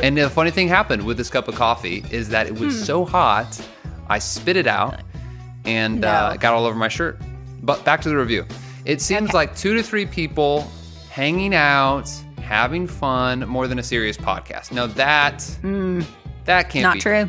And 0.02 0.16
the 0.16 0.28
funny 0.28 0.50
thing 0.50 0.66
happened 0.66 1.04
with 1.04 1.16
this 1.16 1.30
cup 1.30 1.46
of 1.46 1.54
coffee 1.54 2.04
is 2.10 2.30
that 2.30 2.46
it 2.48 2.58
was 2.58 2.84
so 2.84 3.04
hot, 3.04 3.60
I 4.08 4.18
spit 4.18 4.56
it 4.56 4.66
out 4.66 5.00
and 5.64 6.04
uh, 6.04 6.28
No. 6.30 6.34
it 6.34 6.40
got 6.40 6.52
all 6.54 6.66
over 6.66 6.76
my 6.76 6.88
shirt. 6.88 7.16
But 7.62 7.84
back 7.84 8.00
to 8.02 8.08
the 8.08 8.16
review. 8.16 8.44
It 8.84 9.00
seems 9.00 9.32
like 9.32 9.54
two 9.56 9.74
to 9.76 9.82
three 9.84 10.06
people 10.06 10.68
hanging 11.10 11.54
out, 11.54 12.10
having 12.40 12.88
fun, 12.88 13.46
more 13.46 13.68
than 13.68 13.78
a 13.78 13.82
serious 13.84 14.16
podcast. 14.16 14.72
Now 14.72 14.86
that 14.88 15.38
that 16.44 16.70
can't 16.70 16.82
Not 16.82 16.94
be 16.94 17.00
true. 17.00 17.28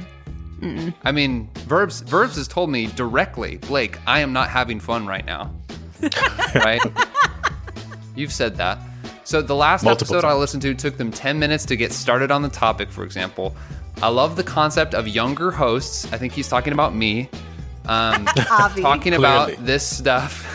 I 1.03 1.11
mean, 1.11 1.49
Verbs 1.65 2.01
Verbs 2.01 2.37
has 2.37 2.47
told 2.47 2.69
me 2.69 2.87
directly, 2.87 3.57
Blake, 3.57 3.97
I 4.07 4.19
am 4.19 4.31
not 4.31 4.49
having 4.49 4.79
fun 4.79 5.05
right 5.05 5.25
now. 5.25 5.53
right? 6.55 6.81
You've 8.15 8.31
said 8.31 8.55
that. 8.57 8.79
So 9.25 9.41
the 9.41 9.55
last 9.55 9.83
Multiple 9.83 10.15
episode 10.15 10.27
I 10.27 10.33
listened 10.33 10.61
to 10.63 10.73
took 10.73 10.97
them 10.97 11.11
10 11.11 11.39
minutes 11.39 11.65
to 11.65 11.75
get 11.75 11.91
started 11.91 12.29
on 12.29 12.41
the 12.41 12.49
topic, 12.49 12.91
for 12.91 13.03
example. 13.03 13.55
I 14.01 14.09
love 14.09 14.35
the 14.35 14.43
concept 14.43 14.93
of 14.93 15.07
younger 15.07 15.49
hosts. 15.49 16.11
I 16.11 16.17
think 16.17 16.33
he's 16.33 16.47
talking 16.49 16.73
about 16.73 16.93
me. 16.93 17.29
Um, 17.85 18.25
talking 18.35 19.13
about 19.13 19.49
Clearly. 19.49 19.65
this 19.65 19.85
stuff 19.85 20.45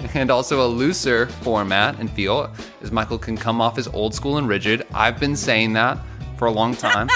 and 0.14 0.30
also 0.30 0.66
a 0.66 0.68
looser 0.68 1.26
format 1.26 1.98
and 1.98 2.10
feel 2.10 2.52
as 2.82 2.92
Michael 2.92 3.18
can 3.18 3.36
come 3.36 3.60
off 3.60 3.78
as 3.78 3.88
old 3.88 4.14
school 4.14 4.36
and 4.38 4.48
rigid. 4.48 4.86
I've 4.94 5.18
been 5.18 5.36
saying 5.36 5.72
that 5.74 5.98
for 6.36 6.46
a 6.46 6.52
long 6.52 6.74
time. 6.76 7.08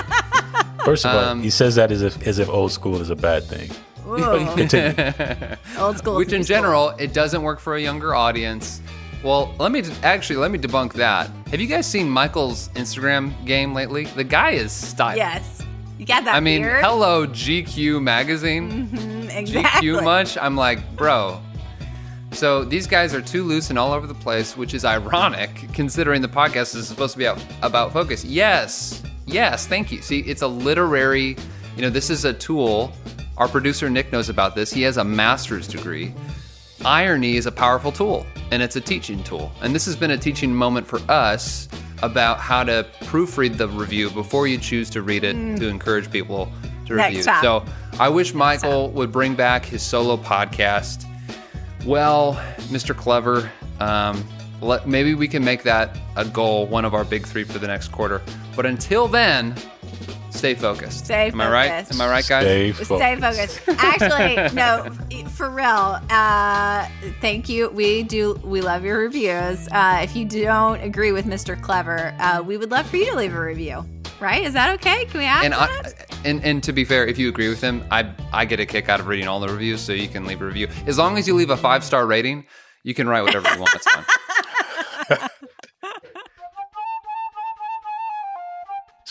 First 0.85 1.05
of 1.07 1.15
all, 1.15 1.25
Um, 1.25 1.43
he 1.43 1.51
says 1.51 1.75
that 1.77 1.91
as 1.93 2.03
if 2.03 2.27
as 2.27 2.39
if 2.39 2.49
old 2.49 2.73
school 2.73 3.01
is 3.01 3.11
a 3.11 3.17
bad 3.17 3.45
thing. 3.45 3.71
Continue. 4.57 4.95
old 5.79 5.99
school. 5.99 6.17
Which 6.17 6.33
in 6.33 6.39
new 6.39 6.45
school. 6.45 6.57
general, 6.57 6.89
it 6.99 7.13
doesn't 7.13 7.43
work 7.43 7.61
for 7.61 7.77
a 7.77 7.81
younger 7.81 8.15
audience. 8.15 8.81
Well, 9.23 9.55
let 9.61 9.71
me 9.71 9.83
actually 10.03 10.37
let 10.37 10.51
me 10.51 10.59
debunk 10.59 10.95
that. 10.95 11.31
Have 11.51 11.61
you 11.61 11.69
guys 11.69 11.87
seen 11.87 12.11
Michael's 12.11 12.69
Instagram 12.71 13.33
game 13.47 13.73
lately? 13.75 14.07
The 14.07 14.25
guy 14.25 14.51
is 14.53 14.73
stylish. 14.73 15.19
Yes. 15.19 15.63
You 15.99 16.07
got 16.07 16.25
that 16.25 16.35
I 16.35 16.41
mean, 16.41 16.63
beard? 16.63 16.83
hello 16.85 17.27
GQ 17.29 18.03
magazine. 18.03 18.89
Mhm, 18.89 19.33
exactly. 19.37 19.89
GQ 19.89 20.03
much? 20.03 20.37
I'm 20.37 20.57
like, 20.57 20.81
bro. 20.97 21.41
So 22.33 22.65
these 22.65 22.87
guys 22.89 23.15
are 23.15 23.21
too 23.23 23.45
loose 23.45 23.71
and 23.71 23.79
all 23.79 23.93
over 23.93 24.07
the 24.09 24.15
place, 24.15 24.57
which 24.57 24.75
is 24.75 24.85
ironic 24.85 25.69
considering 25.73 26.21
the 26.23 26.29
podcast 26.29 26.75
is 26.75 26.89
supposed 26.89 27.13
to 27.13 27.19
be 27.19 27.27
out, 27.29 27.39
about 27.63 27.93
focus. 27.93 28.25
Yes, 28.25 29.03
yes, 29.27 29.67
thank 29.67 29.93
you. 29.93 30.03
See, 30.03 30.21
it's 30.21 30.43
a 30.43 30.49
literary, 30.49 31.37
you 31.77 31.83
know, 31.83 31.91
this 31.91 32.11
is 32.11 32.25
a 32.25 32.33
tool. 32.33 32.93
Our 33.39 33.49
producer 33.49 33.89
Nick 33.89 34.13
knows 34.13 34.29
about 34.29 34.55
this. 34.55 34.73
He 34.73 34.83
has 34.83 34.97
a 34.97 35.05
master's 35.05 35.67
degree. 35.67 36.15
Irony 36.85 37.37
is 37.37 37.47
a 37.47 37.53
powerful 37.53 37.93
tool 37.93 38.27
and 38.51 38.63
it's 38.63 38.77
a 38.77 38.81
teaching 38.81 39.23
tool. 39.23 39.53
And 39.63 39.75
this 39.75 39.87
has 39.87 39.97
been 39.97 40.11
a 40.11 40.19
teaching 40.19 40.55
moment 40.55 40.87
for 40.87 41.01
us 41.09 41.69
about 42.03 42.39
how 42.39 42.65
to 42.65 42.87
proofread 43.03 43.57
the 43.57 43.69
review 43.69 44.11
before 44.11 44.47
you 44.47 44.59
choose 44.59 44.91
to 44.91 45.03
read 45.03 45.25
it 45.25 45.35
to 45.59 45.69
encourage 45.69 46.11
people 46.11 46.51
to 46.87 46.97
Next 46.97 47.17
review. 47.17 47.23
So 47.41 47.65
I 47.99 48.09
wish 48.09 48.35
Michael 48.35 48.91
would 48.91 49.13
bring 49.13 49.35
back 49.35 49.65
his 49.65 49.83
solo 49.83 50.17
podcast. 50.17 51.07
Well, 51.87 52.35
Mr. 52.69 52.97
Clever, 52.97 53.51
um, 53.81 54.25
let, 54.61 54.87
maybe 54.89 55.15
we 55.15 55.29
can 55.29 55.45
make 55.45 55.63
that 55.65 55.97
a 56.17 56.25
goal, 56.25 56.67
one 56.67 56.85
of 56.85 56.95
our 56.95 57.05
big 57.05 57.27
three 57.27 57.45
for 57.45 57.59
the 57.59 57.67
next 57.67 57.89
quarter. 57.89 58.23
But 58.55 58.67
until 58.67 59.09
then, 59.09 59.55
stay 60.31 60.55
focused. 60.55 61.07
Stay 61.07 61.31
Am 61.31 61.41
I 61.41 61.51
right? 61.51 61.71
focused. 61.71 61.93
Am 61.95 62.01
I 62.01 62.11
right, 62.11 62.27
guys? 62.29 62.45
Stay 62.45 62.73
Stay 62.85 63.17
focused. 63.17 63.59
focused. 63.61 63.85
Actually, 63.85 64.55
no, 64.55 64.91
for 65.31 65.49
real. 65.51 65.99
Uh, 66.11 66.87
thank 67.21 67.49
you. 67.49 67.71
We 67.71 68.03
do. 68.03 68.35
We 68.45 68.61
love 68.61 68.85
your 68.85 68.99
reviews. 68.99 69.69
Uh, 69.73 70.01
if 70.03 70.15
you 70.17 70.25
don't 70.27 70.81
agree 70.83 71.13
with 71.13 71.25
Mr. 71.27 71.61
Clever, 71.61 72.15
uh, 72.19 72.43
we 72.43 72.57
would 72.57 72.71
love 72.71 72.87
for 72.87 72.97
you 72.97 73.07
to 73.07 73.17
leave 73.17 73.35
a 73.35 73.41
review. 73.41 73.85
Right? 74.21 74.45
Is 74.45 74.53
that 74.53 74.71
okay? 74.75 75.05
Can 75.07 75.19
we 75.19 75.25
ask 75.27 75.45
And, 75.45 75.53
I, 75.55 75.69
and 76.25 76.45
and 76.45 76.63
to 76.63 76.73
be 76.73 76.85
fair, 76.85 77.05
if 77.05 77.19
you 77.19 77.29
agree 77.29 77.49
with 77.49 77.61
him, 77.61 77.83
I 77.91 78.09
I 78.33 78.45
get 78.45 78.61
a 78.61 78.67
kick 78.67 78.89
out 78.89 79.01
of 79.01 79.09
reading 79.09 79.27
all 79.27 79.41
the 79.41 79.49
reviews, 79.49 79.81
so 79.81 79.93
you 79.93 80.07
can 80.07 80.27
leave 80.27 80.41
a 80.43 80.45
review. 80.47 80.69
As 80.87 80.97
long 80.97 81.19
as 81.19 81.27
you 81.27 81.35
leave 81.35 81.51
a 81.51 81.57
five 81.57 81.83
star 81.83 82.07
rating, 82.07 82.45
you 82.85 82.95
can 82.95 83.09
write 83.09 83.23
whatever 83.23 83.53
you 83.53 83.59
want. 83.61 83.75
It's 83.75 83.91
fine. 83.91 85.29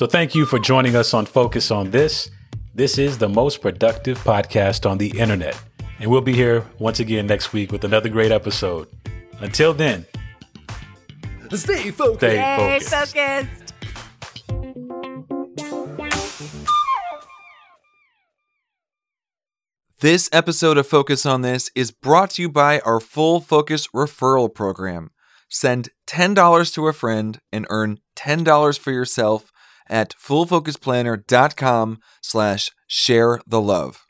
So 0.01 0.07
thank 0.07 0.33
you 0.33 0.47
for 0.47 0.57
joining 0.57 0.95
us 0.95 1.13
on 1.13 1.27
Focus 1.27 1.69
on 1.69 1.91
This. 1.91 2.31
This 2.73 2.97
is 2.97 3.19
the 3.19 3.29
most 3.29 3.61
productive 3.61 4.17
podcast 4.23 4.89
on 4.89 4.97
the 4.97 5.15
internet. 5.15 5.55
And 5.99 6.09
we'll 6.09 6.21
be 6.21 6.33
here 6.33 6.65
once 6.79 6.99
again 6.99 7.27
next 7.27 7.53
week 7.53 7.71
with 7.71 7.83
another 7.83 8.09
great 8.09 8.31
episode. 8.31 8.87
Until 9.41 9.75
then, 9.75 10.07
Stay 11.53 11.91
focused. 11.91 12.17
stay 12.17 12.33
Stay 12.33 12.79
focused. 12.79 13.15
focused. 13.15 13.73
This 19.99 20.29
episode 20.31 20.79
of 20.79 20.87
Focus 20.87 21.27
on 21.27 21.43
This 21.43 21.69
is 21.75 21.91
brought 21.91 22.31
to 22.31 22.41
you 22.41 22.49
by 22.49 22.79
our 22.79 22.99
Full 22.99 23.39
Focus 23.39 23.85
referral 23.89 24.51
program. 24.51 25.11
Send 25.47 25.89
$10 26.07 26.73
to 26.73 26.87
a 26.87 26.93
friend 26.93 27.39
and 27.53 27.67
earn 27.69 27.99
$10 28.15 28.79
for 28.79 28.91
yourself 28.91 29.51
at 29.87 30.15
fullfocusplanner.com 30.15 31.99
slash 32.21 32.71
share 32.87 33.39
the 33.47 33.61
love. 33.61 34.05